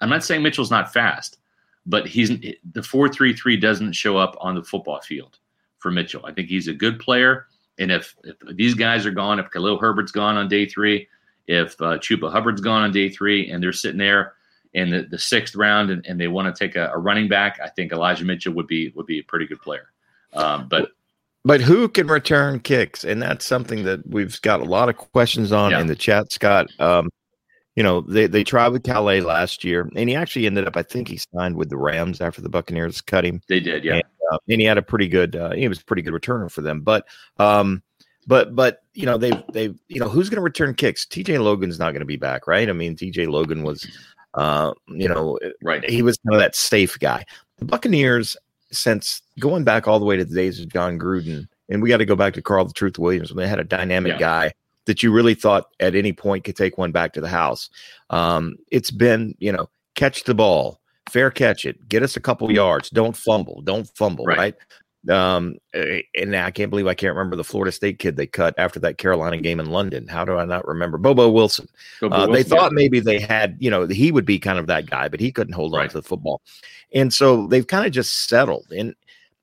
[0.02, 1.38] I'm not saying Mitchell's not fast,
[1.86, 5.40] but he's the 4-3-3 doesn't show up on the football field
[5.80, 6.26] for Mitchell.
[6.26, 7.48] I think he's a good player.
[7.80, 11.08] And if, if these guys are gone, if Khalil Herbert's gone on day three,
[11.48, 14.34] if uh, Chuba Hubbard's gone on day three, and they're sitting there
[14.74, 17.60] in the, the sixth round and, and they want to take a, a, running back,
[17.64, 19.90] I think Elijah Mitchell would be would be a pretty good player.
[20.34, 20.90] Um, but
[21.46, 23.04] but who can return kicks?
[23.04, 25.80] And that's something that we've got a lot of questions on yeah.
[25.80, 26.68] in the chat, Scott.
[26.80, 27.10] Um,
[27.76, 30.82] you know, they, they tried with Calais last year, and he actually ended up, I
[30.82, 33.42] think he signed with the Rams after the Buccaneers cut him.
[33.48, 33.96] They did, yeah.
[33.96, 36.50] And, uh, and he had a pretty good, uh, he was a pretty good returner
[36.50, 36.82] for them.
[36.82, 37.06] But,
[37.38, 37.84] um,
[38.28, 41.06] but, but, you know, they, they, you know, who's going to return kicks?
[41.06, 42.70] TJ Logan's not going to be back, right?
[42.70, 43.86] I mean, TJ Logan was
[44.36, 45.90] uh, you know, right.
[45.90, 47.26] He was kind of that safe guy.
[47.58, 48.38] The Buccaneers,
[48.72, 51.98] since going back all the way to the days of Jon Gruden, and we got
[51.98, 54.20] to go back to Carl the Truth Williams when they had a dynamic yeah.
[54.20, 54.54] guy
[54.86, 57.70] that you really thought at any point could take one back to the house.
[58.12, 62.52] Um, it's been, you know, catch the ball, fair catch it, get us a couple
[62.52, 64.38] yards, don't fumble, don't fumble, right?
[64.38, 64.56] right?
[65.10, 68.54] Um, eh, and I can't believe I can't remember the Florida State kid they cut
[68.58, 70.08] after that Carolina game in London.
[70.08, 71.68] How do I not remember Bobo Wilson?
[72.02, 72.76] Bobo uh, Wilson they thought yeah.
[72.76, 75.54] maybe they had, you know, he would be kind of that guy, but he couldn't
[75.54, 75.84] hold right.
[75.84, 76.42] on to the football,
[76.94, 78.68] and so they've kind of just settled.
[78.76, 78.96] And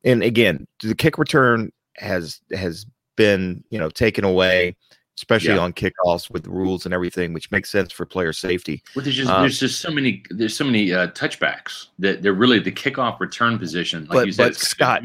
[0.05, 2.87] and again, the kick return has has
[3.17, 4.77] been you know taken away
[5.19, 5.61] especially yeah.
[5.61, 8.83] on kickoffs with rules and everything, which makes sense for player safety.
[8.97, 12.33] Well, there's just um, there's just so many there's so many uh, touchbacks that they're
[12.33, 14.03] really the kickoff return position.
[14.07, 15.03] Like but, you said, but Scott,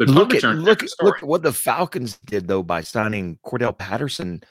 [0.00, 4.42] look at look look at what the Falcons did though by signing Cordarrelle Patterson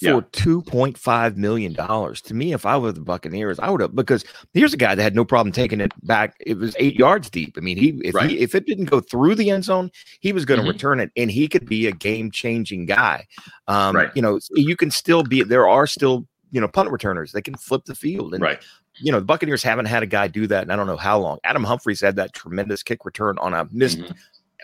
[0.00, 0.20] for yeah.
[0.32, 2.22] two point five million dollars.
[2.22, 4.24] To me, if I were the Buccaneers, I would have because
[4.54, 6.36] here's a guy that had no problem taking it back.
[6.40, 7.56] It was eight yards deep.
[7.58, 8.30] I mean, he if right.
[8.30, 9.90] he if it didn't go through the end zone,
[10.20, 10.72] he was going to mm-hmm.
[10.72, 13.26] return it, and he could be a game changing guy.
[13.68, 14.10] Um, right.
[14.14, 15.42] You know, you can still be.
[15.42, 17.32] There are still you know punt returners.
[17.32, 18.62] They can flip the field, and right.
[19.00, 21.18] you know the Buccaneers haven't had a guy do that, and I don't know how
[21.18, 21.38] long.
[21.44, 24.16] Adam Humphries had that tremendous kick return on a missed Mhm.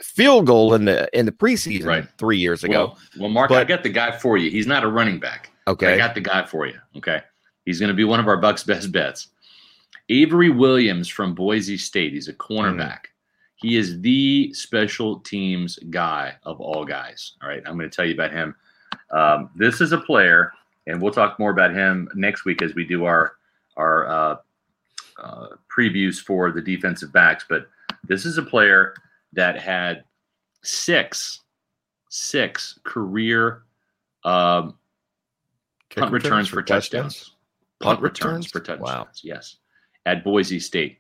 [0.03, 2.07] Field goal in the in the preseason Right.
[2.19, 2.87] three years ago.
[2.87, 4.51] Well, well, Mark, I got the guy for you.
[4.51, 5.51] He's not a running back.
[5.69, 6.79] Okay, I got the guy for you.
[6.97, 7.21] Okay.
[7.65, 9.29] He's going to be one of our Bucks' best bets.
[10.09, 12.13] Avery Williams from Boise State.
[12.13, 13.07] He's a cornerback.
[13.57, 17.33] He is the special teams guy of all guys.
[17.43, 17.63] All right.
[17.67, 18.55] I'm going to tell you about him.
[19.11, 20.53] Um, this is a player,
[20.87, 23.33] and we'll talk more about him next week as we do our
[23.77, 24.37] our uh,
[25.21, 27.45] uh, previews for the defensive backs.
[27.49, 27.69] But
[28.07, 28.95] this is a player
[29.37, 30.03] that had
[30.63, 31.43] six
[32.09, 33.63] six career
[34.25, 34.75] um,
[35.95, 37.35] punt returns for touchdowns.
[37.81, 38.51] Punt, Punt returns returns?
[38.51, 38.81] for touchdowns.
[38.81, 39.09] Wow.
[39.23, 39.57] Yes,
[40.05, 40.99] at Boise State.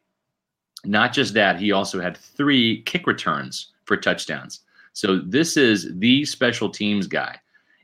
[0.84, 4.61] Not just that, he also had three kick returns for touchdowns.
[4.93, 7.39] So this is the special teams guy,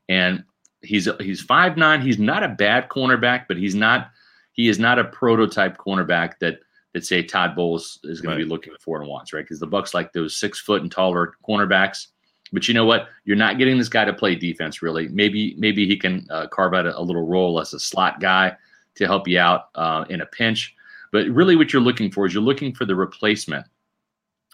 [0.08, 0.44] and
[0.82, 2.00] he's he's five nine.
[2.00, 4.10] He's not a bad cornerback, but he's not
[4.52, 6.60] he is not a prototype cornerback that
[6.92, 8.40] that say Todd Bowles is going Right.
[8.40, 9.44] to be looking for and wants, right?
[9.44, 12.08] Because the Bucks like those six foot and taller cornerbacks.
[12.52, 13.08] But you know what?
[13.24, 15.08] You're not getting this guy to play defense really.
[15.08, 18.54] Maybe maybe he can uh, carve out a, a little role as a slot guy
[18.96, 20.74] to help you out uh, in a pinch.
[21.12, 23.66] But really, what you're looking for is you're looking for the replacement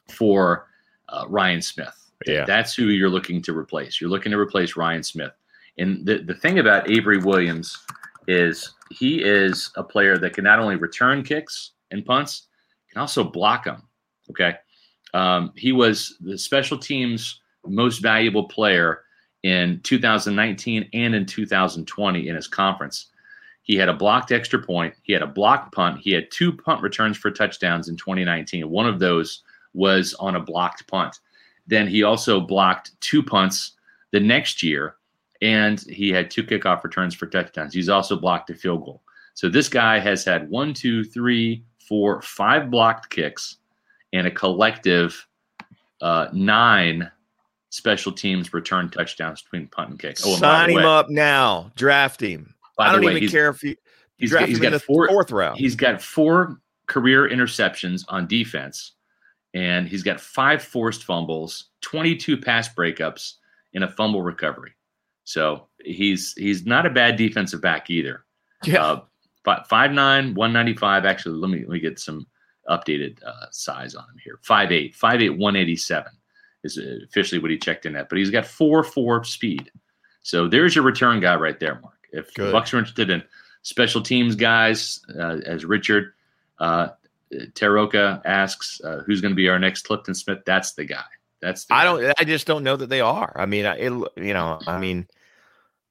[0.09, 0.69] for
[1.09, 2.11] uh, Ryan Smith.
[2.27, 2.45] Yeah.
[2.45, 4.01] That's who you're looking to replace.
[4.01, 5.33] You're looking to replace Ryan Smith.
[5.79, 7.77] And the, the thing about Avery Williams
[8.27, 12.49] is he is a player that can not only return kicks and punts,
[12.91, 13.83] can also block them.
[14.31, 14.55] Okay.
[15.15, 19.03] Um, he was the special teams most valuable player
[19.43, 23.07] in 2019 and in 2020 in his conference.
[23.63, 24.95] He had a blocked extra point.
[25.03, 26.01] He had a blocked punt.
[26.01, 28.69] He had two punt returns for touchdowns in 2019.
[28.69, 29.43] One of those
[29.75, 31.21] was on a blocked punt.
[31.67, 33.73] Then he also blocked two punts
[34.11, 34.97] the next year,
[35.43, 37.75] and he had two kickoff returns for touchdowns.
[37.75, 39.03] He's also blocked a field goal.
[39.35, 43.57] So this guy has had one, two, three, four, five blocked kicks
[44.13, 45.27] and a collective
[46.01, 47.11] uh, nine
[47.71, 50.17] special teams return touchdowns between punt and kick.
[50.25, 51.71] Oh, Sign him up now.
[51.77, 52.55] Draft him.
[52.77, 53.77] by I don't way, even care if you
[54.17, 55.09] He's, draft got, he's him in the four.
[55.09, 55.59] fourth round.
[55.59, 58.93] He's got four career interceptions on defense,
[59.55, 63.35] and he's got five forced fumbles, 22 pass breakups,
[63.75, 64.73] and a fumble recovery.
[65.25, 68.25] So he's he's not a bad defensive back either.
[68.65, 68.83] yeah.
[68.83, 69.01] Uh,
[69.69, 71.05] fi- 5'9", 195.
[71.05, 72.27] Actually, let me let me get some
[72.69, 74.39] updated uh, size on him here.
[74.47, 76.13] 5'8", 5'8", 187
[76.65, 78.09] is officially what he checked in at.
[78.09, 79.71] But he's got four four speed.
[80.23, 81.95] So there's your return guy right there, Mark.
[82.13, 82.53] If Good.
[82.53, 83.23] Bucks are interested in
[83.63, 86.13] special teams guys, uh, as Richard
[86.59, 86.89] uh,
[87.33, 90.39] Taroka asks, uh, who's going to be our next Clifton Smith?
[90.47, 91.05] That's the guy.
[91.41, 91.85] That's the I guy.
[91.85, 92.15] don't.
[92.19, 93.33] I just don't know that they are.
[93.37, 95.07] I mean, it, you know, I mean,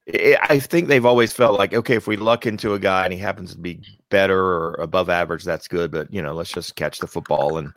[0.08, 3.14] it, I think they've always felt like okay, if we luck into a guy and
[3.14, 5.92] he happens to be better or above average, that's good.
[5.92, 7.72] But you know, let's just catch the football and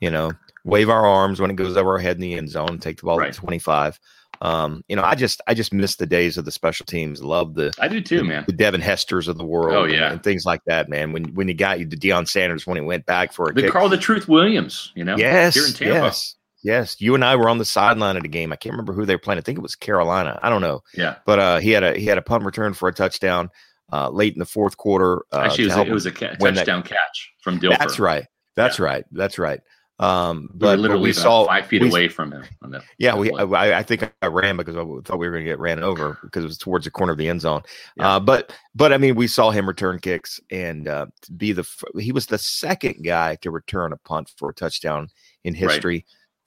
[0.00, 0.30] you know
[0.64, 3.04] wave our arms when it goes over our head in the end zone, take the
[3.06, 3.28] ball Right.
[3.30, 3.98] at twenty five.
[4.40, 7.22] Um, you know, I just I just miss the days of the special teams.
[7.22, 8.44] Love the I do too, the, man.
[8.46, 9.74] the Devin Hesters of the world.
[9.76, 10.10] Oh, and- yeah.
[10.12, 11.12] and, things like that, man.
[11.12, 13.62] When when you got you the Deion Sanders when he went back for a The
[13.62, 13.70] kick.
[13.72, 15.94] Carl the Truth Williams, you know, Yes, here in Tampa.
[15.94, 17.00] yes, yes.
[17.00, 18.52] You and I were on the sideline of the game.
[18.52, 19.38] I can't remember who they were playing.
[19.38, 20.38] I think it was Carolina.
[20.42, 21.16] I don't know, Yeah.
[21.26, 23.50] but uh, he had a he had a punt return for a touchdown
[23.92, 25.24] uh, late in the fourth quarter.
[25.32, 27.78] Uh, Actually, it was, a, it was a ca- win that- touchdown catch from Dilfer.
[27.78, 28.24] That's right.
[28.56, 29.04] That's right.
[29.12, 29.60] That's right.
[29.98, 32.42] Um, We but, but literally we saw five feet we- away from him.
[32.62, 33.30] on that- Yeah, that we.
[33.54, 36.18] I, I think I ran because I thought we were going to get ran over
[36.22, 37.62] because it was towards the corner of the end zone.
[37.96, 38.14] Yeah.
[38.16, 41.06] Uh, but but I mean, we saw him return kicks and uh,
[41.36, 41.64] be the
[41.98, 45.08] he was the second guy to return a punt for a touchdown
[45.44, 45.60] in Right.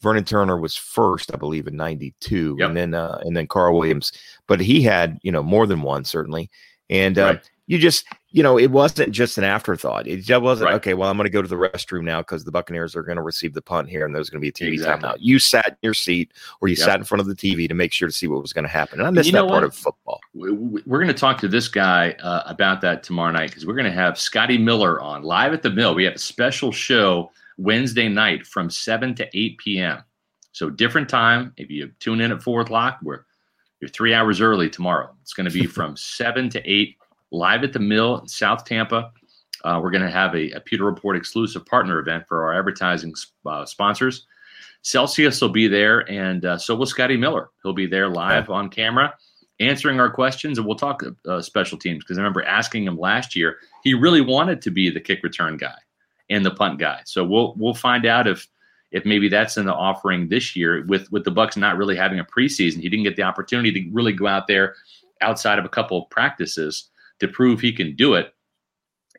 [0.05, 2.67] Vernon Turner was first, I believe, in '92, Yep.
[2.69, 4.11] and then uh, and then Carl Williams.
[4.47, 6.51] But he had you know more than one certainly,
[6.91, 7.49] and uh, Right.
[7.65, 10.05] you just you know it wasn't just an afterthought.
[10.07, 10.75] It just wasn't Right.
[10.75, 10.93] okay.
[10.93, 13.23] Well, I'm going to go to the restroom now because the Buccaneers are going to
[13.23, 15.09] receive the punt here, and there's going to be a TV Exactly.
[15.09, 15.15] timeout.
[15.19, 16.85] You sat in your seat or you Yep.
[16.85, 18.69] sat in front of the TV to make sure to see what was going to
[18.71, 19.69] happen, and I missed you that know part what?
[19.69, 20.19] of football.
[20.35, 23.65] We- we- We're going to talk to this guy uh, about that tomorrow night because
[23.65, 25.95] we're going to have Scotty Miller on live at the mill.
[25.95, 30.03] We have a special show Wednesday night from 7 to 8 p.m.
[30.51, 31.53] So different time.
[31.57, 33.25] If you tune in at 4 o'clock, we're
[33.81, 35.13] you're three hours early tomorrow.
[35.21, 36.97] It's going to be from 7 to 8
[37.31, 39.11] live at the mill in South Tampa.
[39.63, 43.13] Uh, we're going to have a, a Pewter Report exclusive partner event for our advertising
[43.45, 44.27] uh, sponsors.
[44.81, 47.49] Celsius will be there, and uh, so will Scotty Miller.
[47.63, 49.13] He'll be there live on camera
[49.59, 53.35] answering our questions, and we'll talk uh, special teams because I remember asking him last
[53.35, 53.57] year.
[53.83, 55.75] He really wanted to be the kick return guy
[56.29, 57.01] and the punt guy.
[57.05, 58.47] So we'll we'll find out if
[58.91, 62.19] if maybe that's in the offering this year with with the Bucks not really having
[62.19, 62.81] a preseason.
[62.81, 64.75] He didn't get the opportunity to really go out there
[65.21, 68.33] outside of a couple of practices to prove he can do it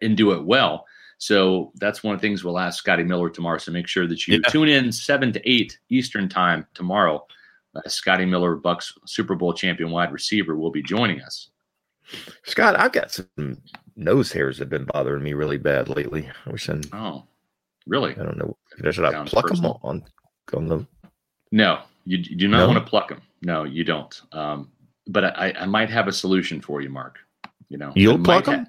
[0.02, 0.86] and do it well.
[1.18, 3.56] So that's one of the things we'll ask Scotty Miller tomorrow.
[3.58, 4.48] So make sure that you Yeah.
[4.50, 7.26] tune in seven to eight Eastern time tomorrow.
[7.74, 11.48] Uh, Scotty Miller, Bucks Super Bowl champion wide receiver, will be joining us.
[12.44, 13.60] Scott, I've got some
[13.96, 16.28] nose hairs have been bothering me really bad lately.
[16.46, 17.24] I wish I, Oh,
[17.86, 18.12] really?
[18.12, 18.56] I don't know.
[18.90, 20.04] Should I Sounds pluck them on
[20.54, 20.86] on the?
[21.52, 22.66] No, you, you do not No?
[22.68, 23.22] want to pluck them.
[23.42, 24.20] No, you don't.
[24.32, 24.70] Um,
[25.06, 27.18] but I, I might have a solution for you, Mark.
[27.68, 28.64] You know, You'll pluck ha-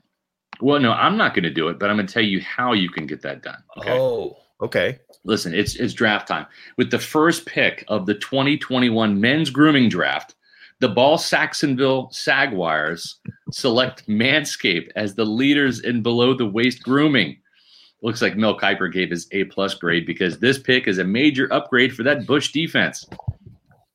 [0.61, 2.73] Well, no, I'm not going to do it, but I'm going to tell you how
[2.73, 3.61] you can get that done.
[3.77, 3.97] Okay.
[3.99, 4.99] Oh, okay.
[5.23, 6.45] Listen, it's it's draft time.
[6.77, 10.35] With the first pick of the 2021 men's grooming draft,
[10.79, 13.15] the Ball Saxonville Sagwires
[13.51, 17.37] select Manscaped as the leaders in below the waist grooming.
[18.03, 21.51] Looks like Mel Kiper gave his A plus grade because this pick is a major
[21.51, 23.05] upgrade for that Bush defense.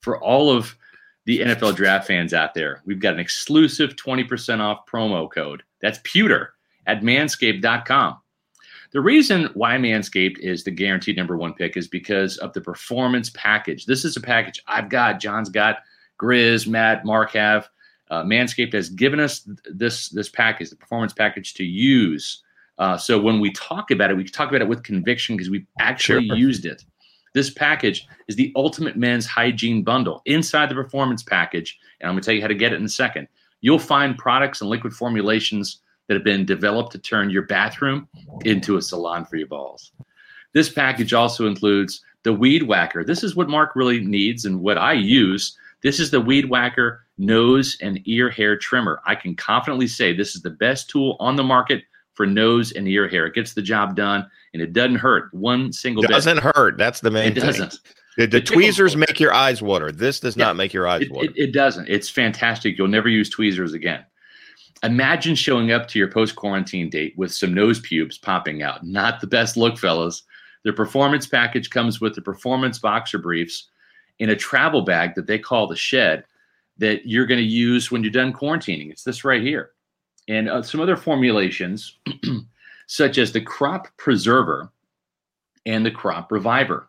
[0.01, 0.77] For all of
[1.25, 5.63] the NFL draft fans out there, we've got an exclusive 20% off promo code.
[5.81, 6.55] That's pewter
[6.87, 8.19] at manscaped.com.
[8.93, 13.31] The reason why Manscaped is the guaranteed number one pick is because of the performance
[13.31, 13.87] package.
[13.87, 15.79] This is a package I've got, John's got,
[16.23, 17.69] Grizz, Matt, Mark have.
[18.11, 22.43] Uh, Manscaped has given us this this package, the performance package, to use.
[22.79, 25.67] Uh, so when we talk about it, we talk about it with conviction because we've
[25.81, 26.37] actually Sure.
[26.37, 26.85] used it.
[27.35, 30.21] This package is the ultimate men's hygiene bundle.
[30.27, 32.85] Inside the performance package, and I'm going to tell you how to get it in
[32.85, 33.29] a second.
[33.63, 38.09] You'll find products and liquid formulations that have been developed to turn your bathroom
[38.45, 39.93] into a salon for your balls.
[40.53, 43.05] This package also includes the Weed Whacker.
[43.05, 45.57] This is what Mark really needs and what I use.
[45.83, 49.01] This is the Weed Whacker nose and ear hair trimmer.
[49.07, 51.83] I can confidently say this is the best tool on the market
[52.15, 53.27] for nose and ear hair.
[53.27, 56.11] It gets the job done and it doesn't hurt one single bit.
[56.11, 56.77] It Doesn't hurt.
[56.79, 57.15] That's the bit.
[57.15, 57.45] main It thing.
[57.45, 57.79] doesn't.
[58.19, 59.91] The, the tweezers make your eyes water.
[59.91, 60.45] This does Yeah.
[60.47, 61.25] not make your eyes It, water.
[61.27, 61.89] it, it doesn't.
[61.89, 62.77] It's fantastic.
[62.77, 64.05] You'll never use tweezers again.
[64.83, 68.85] Imagine showing up to your post quarantine date with some nose pubes popping out.
[68.85, 70.25] Not the best look, fellas.
[70.65, 73.69] The performance package comes with the performance boxer briefs
[74.23, 76.23] in a travel bag that they call the shed
[76.79, 78.89] that you're going to use when you're done quarantining.
[78.89, 79.73] It's this right here.
[80.29, 81.99] And uh, some other formulations,
[82.87, 84.71] such as the crop preserver
[85.67, 86.89] and the crop reviver.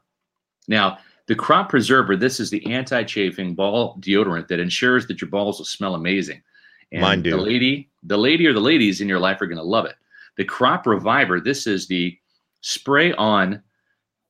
[0.68, 5.58] Now, the crop preserver, this is the anti-chafing ball deodorant that ensures that your balls
[5.58, 6.44] will smell amazing.
[6.92, 7.32] And Mine do.
[7.32, 9.96] The lady, the lady or the ladies in your life are going to love it.
[10.38, 12.16] The crop reviver, this is the
[12.62, 13.64] spray on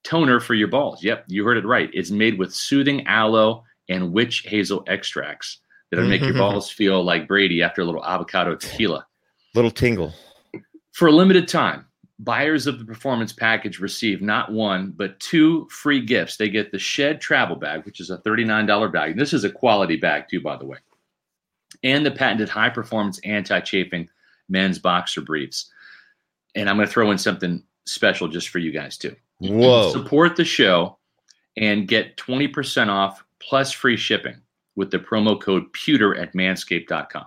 [0.03, 1.03] toner for your balls.
[1.03, 1.89] Yep, you heard it right.
[1.93, 6.39] It's made with soothing aloe and witch hazel extracts that'll make your mm-hmm.
[6.39, 9.05] balls feel like Brady after a little avocado tequila.
[9.55, 10.13] Little tingle.
[10.91, 11.85] For a limited time,
[12.19, 16.37] buyers of the performance package receive not one, but two free gifts.
[16.37, 19.17] They get the Shed travel bag, which is a $39 bag.
[19.17, 20.77] This is a quality bag, too, by the way,
[21.83, 24.09] and the patented high performance anti chafing
[24.49, 25.71] men's boxer briefs.
[26.55, 29.15] And I'm going to throw in something special just for you guys, too.
[29.51, 29.91] Whoa.
[29.91, 30.97] Support the show
[31.57, 34.37] and get 20% off plus free shipping
[34.75, 37.25] with the promo code pewter at manscaped.com.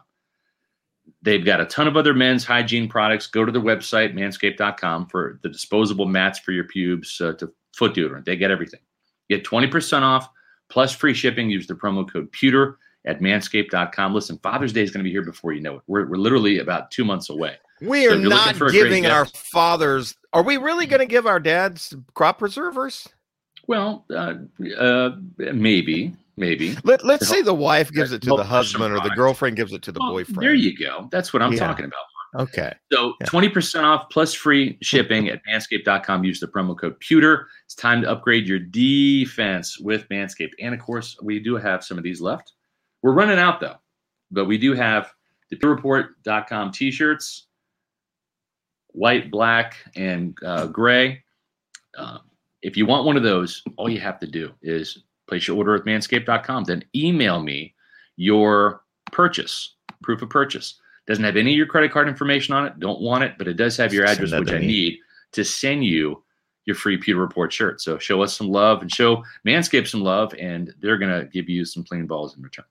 [1.22, 3.26] They've got a ton of other men's hygiene products.
[3.26, 7.94] Go to their website, manscaped.com, for the disposable mats for your pubes uh, to foot
[7.94, 8.24] deodorant.
[8.24, 8.80] They get everything.
[9.28, 10.28] Get 20% off
[10.68, 11.48] plus free shipping.
[11.48, 14.14] Use the promo code pewter at manscaped.com.
[14.14, 15.82] Listen, Father's Day is going to be here before you know it.
[15.86, 17.56] We're, we're literally about two months away.
[17.80, 20.16] We are if not giving gift- our fathers.
[20.32, 23.08] Are we really going to give our dads crop preservers?
[23.66, 24.34] Well, uh,
[24.78, 26.76] uh, maybe, maybe.
[26.84, 29.72] Let, let's To say the wife gives it to the husband or the girlfriend gives
[29.72, 30.40] it to the Well, boyfriend.
[30.42, 31.08] There you go.
[31.10, 31.58] That's what I'm Yeah.
[31.66, 32.00] talking about.
[32.42, 32.74] Okay.
[32.92, 33.26] So Yeah.
[33.28, 36.22] 20% off plus free shipping at manscaped.com.
[36.24, 37.48] Use the promo code pewter.
[37.64, 40.52] It's time to upgrade your defense with Manscaped.
[40.60, 42.52] And of course, we do have some of these left.
[43.02, 43.76] We're running out though,
[44.30, 45.12] but we do have
[45.50, 47.46] the PewterReport.com t shirts,
[48.96, 51.22] white, black, and uh, gray.
[51.96, 52.20] Um,
[52.62, 55.74] if you want one of those, all you have to do is place your order
[55.74, 56.64] at manscaped.com.
[56.64, 57.74] Then email me
[58.16, 58.82] your
[59.12, 60.80] purchase, proof of purchase.
[61.06, 62.80] Doesn't have any of your credit card information on it.
[62.80, 64.66] Don't want it, but it does have your address, which I me.
[64.66, 64.98] need
[65.32, 66.24] to send you
[66.64, 67.80] your free Pewter Report shirt.
[67.80, 71.64] So show us some love and show Manscaped some love, and they're gonna give you
[71.64, 72.64] some clean balls in return.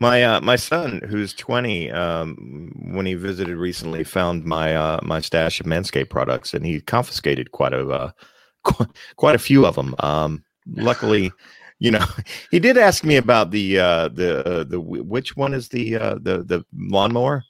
[0.00, 5.20] My uh, my son, who's twenty, um, when he visited recently, found my uh, my
[5.20, 8.10] stash of Manscaped products, and he confiscated quite a uh,
[8.64, 9.94] qu- quite a few of them.
[10.00, 11.30] Um, luckily,
[11.78, 12.04] you know,
[12.50, 16.14] he did ask me about the uh, the uh, the which one is the uh,
[16.14, 17.44] the the lawnmower.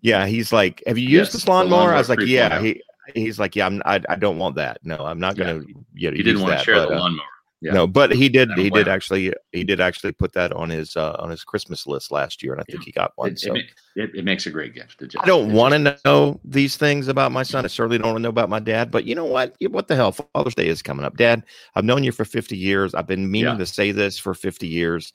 [0.00, 2.82] Yeah, he's like, "Have you used Yes, this lawnmower?" lawnmower I was like, "Yeah." He
[3.14, 4.78] he's like, "Yeah, I'm, I I don't want that.
[4.82, 5.62] No, I'm not gonna
[5.94, 7.26] yeah, You didn't want to share but, the lawnmower.
[7.60, 7.72] Yeah.
[7.72, 8.50] No, but he did.
[8.56, 9.32] He did actually.
[9.50, 12.60] He did actually put that on his uh, on his Christmas list last year, and
[12.60, 13.32] I think he got one.
[13.32, 13.64] It, so it,
[13.96, 15.02] it, it makes a great gift.
[15.18, 17.64] I don't want to know these things about my son.
[17.64, 18.92] I certainly don't want to know about my dad.
[18.92, 19.56] But you know what?
[19.70, 20.12] What the hell?
[20.12, 21.42] Father's Day is coming up, Dad.
[21.74, 22.94] I've known you for fifty years.
[22.94, 23.58] I've been meaning Yeah.
[23.58, 25.12] to say this for fifty years.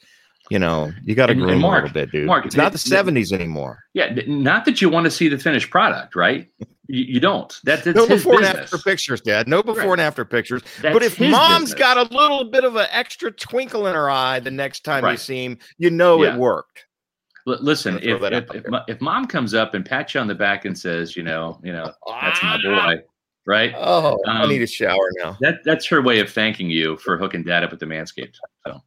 [0.50, 2.28] You know, you got to groom Mark- a little bit, dude.
[2.28, 3.80] Mark, it's not the- seventies anymore.
[3.94, 6.50] Yeah, not that you want to see the finished product, right?
[6.88, 7.54] You, you don't.
[7.64, 9.48] That, that's No his before and after pictures, Dad.
[9.48, 9.92] No before Right.
[9.94, 10.62] and after pictures.
[10.82, 11.80] That's but if mom's business.
[11.80, 15.16] got a little bit of an extra twinkle in her eye the next time you
[15.18, 16.34] see him, you know Yeah.
[16.34, 16.86] it worked.
[17.48, 20.66] L- listen, if if, if, if mom comes up and pats you on the back
[20.66, 23.02] and says, you know, you know, that's my boy,
[23.46, 23.74] right?
[23.78, 25.38] Oh, I Um, need a shower now.
[25.42, 28.36] That that's her way of thanking you for hooking dad up with the Manscaped.
[28.68, 28.82] So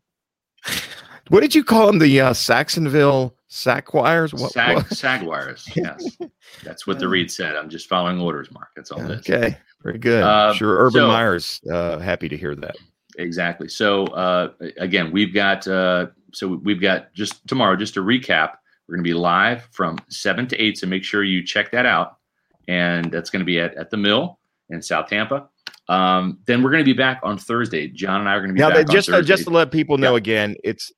[1.28, 1.98] What did you call him?
[1.98, 4.38] The uh, Saxonville Sackquires?
[4.38, 4.52] What?
[4.52, 4.86] sag what?
[4.86, 6.16] sagwires, yes,
[6.64, 7.54] that's what the read said.
[7.54, 8.68] I'm just following orders, Mark.
[8.74, 9.18] That's all it is.
[9.30, 10.22] Okay, very good.
[10.22, 12.76] Uh, sure, Urban so- Myers, uh, happy to hear that.
[13.18, 13.68] Exactly.
[13.68, 17.76] So uh, again, we've got uh, so we've got just tomorrow.
[17.76, 18.54] Just to recap,
[18.88, 20.76] we're going to be live from seven to eight.
[20.78, 22.16] So make sure you check that out,
[22.68, 24.38] and that's going to be at at the Mill
[24.70, 25.48] in South Tampa.
[25.88, 27.86] Um, then we're going to be back on Thursday.
[27.88, 29.98] John and I are going to be Now, back just uh, just to let people
[29.98, 30.18] know Yeah.
[30.18, 30.92] again, it's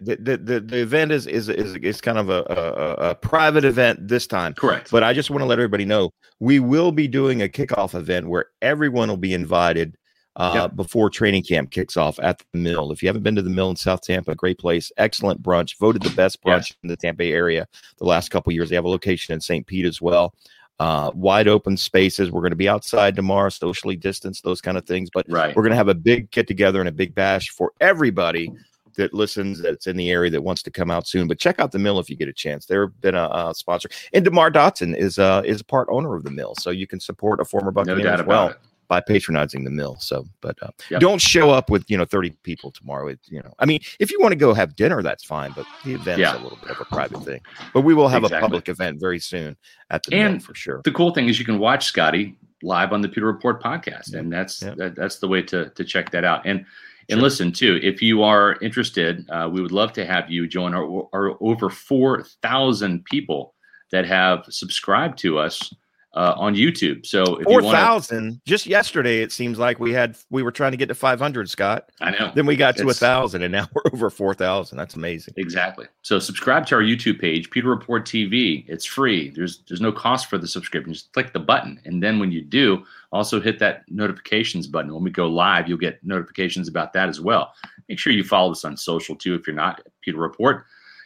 [0.00, 4.08] the, the the event is is is is kind of a, a a private event
[4.08, 4.52] this time.
[4.54, 4.90] correct.
[4.90, 8.28] But I just want to let everybody know we will be doing a kickoff event
[8.28, 9.96] where everyone will be invited
[10.36, 10.74] uh, Yep.
[10.76, 12.90] before training camp kicks off at the mill.
[12.90, 16.02] If you haven't been to the mill in South Tampa, great place, excellent brunch, voted
[16.02, 16.74] the best brunch Yes.
[16.82, 17.68] in the Tampa area
[17.98, 18.68] the last couple years.
[18.68, 19.64] They have a location in St.
[19.64, 20.34] Pete as well.
[20.80, 22.32] Uh, wide open spaces.
[22.32, 25.08] We're going to be outside tomorrow, socially distanced, those kind of things.
[25.14, 25.54] But right.
[25.54, 28.50] we're going to have a big get together and a big bash for everybody
[28.96, 31.26] that listens that's in the area that wants to come out soon.
[31.28, 32.66] But check out the mill if you get a chance.
[32.66, 36.24] They've been a, a sponsor, and Demar Dotson is uh, is a part owner of
[36.24, 38.56] the mill, so you can support a former No Buccaneer doubt as well it.
[38.88, 39.96] by patronizing the mill.
[40.00, 41.00] So, but uh, Yep.
[41.00, 43.08] don't show up with you know thirty people tomorrow.
[43.08, 45.52] It, you know, I mean, if you want to go have dinner, that's fine.
[45.56, 46.34] But the event's Yeah.
[46.34, 47.40] a little bit of a private thing.
[47.72, 48.38] But we will have Exactly.
[48.38, 49.56] a public event very soon
[49.90, 50.80] at the mill for sure.
[50.84, 54.20] The cool thing is you can watch Scotty live on the Pewter Report podcast, Yep.
[54.20, 54.76] and that's Yep.
[54.76, 56.42] that, that's the way to to check that out.
[56.46, 56.64] And
[57.08, 57.22] and Sure.
[57.22, 61.08] listen too, if you are interested, uh, we would love to have you join our,
[61.12, 63.54] our over four thousand people
[63.92, 65.72] that have subscribed to us
[66.14, 67.04] uh, on YouTube.
[67.04, 69.22] So if Four thousand just yesterday.
[69.22, 71.90] It seems like we had we were trying to get to five hundred, Scott.
[72.00, 74.78] I know Then we got to a thousand, and now we're over four thousand.
[74.78, 75.34] That's amazing.
[75.36, 75.86] Exactly.
[76.02, 78.64] So subscribe to our YouTube page, Pewter Report TV.
[78.68, 79.30] It's free.
[79.30, 80.92] There's there's no cost for the subscription.
[80.92, 84.94] Just click the button, and then when you do, also hit that notifications button.
[84.94, 87.52] When we go live, you'll get notifications about that as well.
[87.88, 89.34] Make sure you follow us on social too.
[89.34, 90.64] If you're not Pewter Report,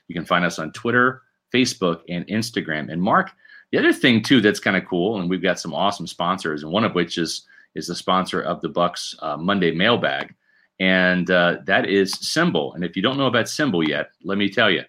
[0.08, 2.92] you can find us on Twitter, Facebook, and Instagram.
[2.92, 3.30] And Mark,
[3.70, 6.72] the other thing too that's kind of cool, and we've got some awesome sponsors, and
[6.72, 10.34] one of which is is the sponsor of the Bucs uh, Monday Mailbag
[10.80, 12.74] and uh, that is SimBull.
[12.74, 14.82] And if you don't know about SimBull yet, let me tell you.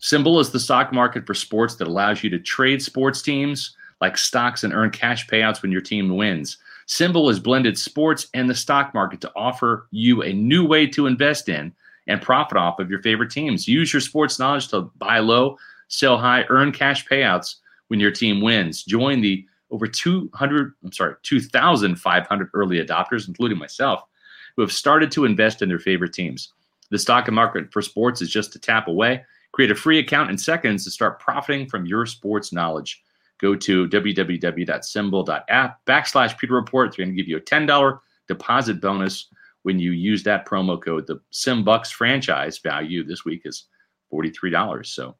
[0.00, 4.16] SimBull is the stock market for sports that allows you to trade sports teams like
[4.16, 6.58] stocks and earn cash payouts when your team wins.
[6.86, 11.06] SimBull has blended sports and the stock market to offer you a new way to
[11.06, 11.72] invest in
[12.06, 13.66] and profit off of your favorite teams.
[13.66, 15.58] Use your sports knowledge to buy low,
[15.88, 17.56] sell high, earn cash payouts
[17.88, 18.84] when your team wins.
[18.84, 24.02] Join the over 200, I'm sorry, 2,500 early adopters, including myself,
[24.56, 26.52] who have started to invest in their favorite teams.
[26.90, 29.24] The stock and market for sports is just a tap away.
[29.52, 33.02] Create a free account in seconds to start profiting from your sports knowledge.
[33.38, 36.90] Go to www.simbull.app backslash Pewter Report.
[36.90, 39.28] They're going to give you a $10 deposit bonus
[39.62, 41.06] when you use that promo code.
[41.06, 43.66] The SimBucks franchise value this week is
[44.12, 44.86] $43.
[44.86, 45.14] So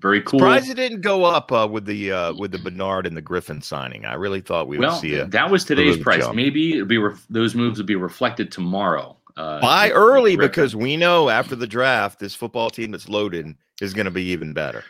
[0.00, 0.40] very cool.
[0.40, 3.62] Surprised it didn't go up uh, with the uh, with the Bernard and the Griffin
[3.62, 4.04] signing.
[4.04, 6.20] I really thought we well, would see a that was today's price.
[6.20, 6.36] jump.
[6.36, 9.16] Maybe it'll be ref- those moves will be reflected tomorrow.
[9.36, 13.92] Uh, buy early because we know after the draft, this football team that's loaded is
[13.92, 14.84] going to be even better.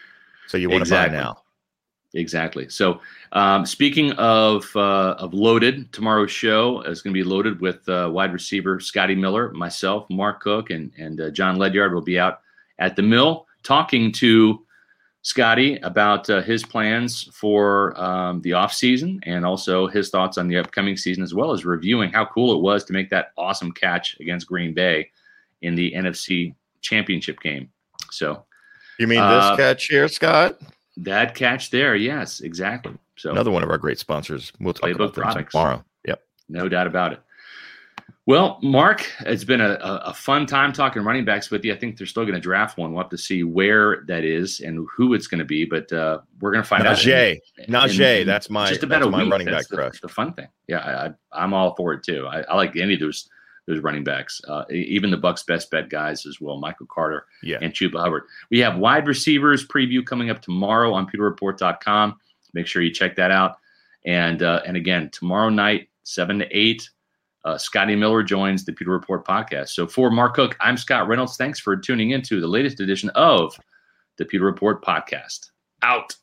[0.49, 1.16] So you want Exactly.
[1.16, 1.41] to buy now.
[2.15, 2.69] Exactly.
[2.69, 3.01] So,
[3.33, 8.09] um, speaking of uh, of loaded, tomorrow's show is going to be loaded with uh,
[8.12, 12.41] wide receiver Scotty Miller, myself, Mark Cook, and and uh, John Ledyard will be out
[12.79, 14.65] at the mill talking to
[15.25, 20.49] Scotty about uh, his plans for um, the off season and also his thoughts on
[20.49, 23.73] the upcoming season, as well as reviewing how cool it was to make that awesome
[23.73, 25.11] catch against Green Bay
[25.63, 27.71] in the NFC Championship game.
[28.11, 28.45] So
[28.99, 30.59] You mean Uh, this catch here, Scott?
[30.99, 32.93] that catch there, yes, exactly.
[33.17, 34.53] So Another one of our great sponsors.
[34.61, 35.53] We'll talk about products.
[35.53, 35.83] tomorrow.
[36.07, 36.21] Yep.
[36.51, 37.23] No doubt about it.
[38.27, 41.75] Well, Mark, it's been a, a, fun time talking running backs with you.
[41.75, 42.93] I think they're still going to draft one.
[42.93, 46.21] We'll have to see where that is and who it's going to be, but uh,
[46.41, 46.97] we're going to find out.
[46.97, 47.39] Najee.
[47.59, 48.23] in- Najee.
[48.23, 49.31] in That's my just about a my week.
[49.31, 50.01] running That's back the, crush.
[50.01, 50.49] the fun thing.
[50.69, 52.27] Yeah, I, I'm all for it too.
[52.27, 53.29] I, I like any of those
[53.67, 57.59] those running backs, uh, even the Bucs' best bet guys as well, Michael Carter yeah.
[57.63, 58.25] and Chuba Hubbard.
[58.51, 62.19] We have wide receivers preview coming up tomorrow on PewterReport.com.
[62.53, 63.57] Make sure you check that out.
[64.05, 66.89] And uh, and again, tomorrow night, seven to eight,
[67.45, 69.71] uh, Scotty Miller joins the Pewter Report podcast.
[69.71, 71.37] So for Mark Cook, I'm Scott Reynolds.
[71.37, 73.59] Thanks for tuning into the latest edition of
[74.16, 75.51] the Pewter Report podcast.
[75.83, 76.16] Out.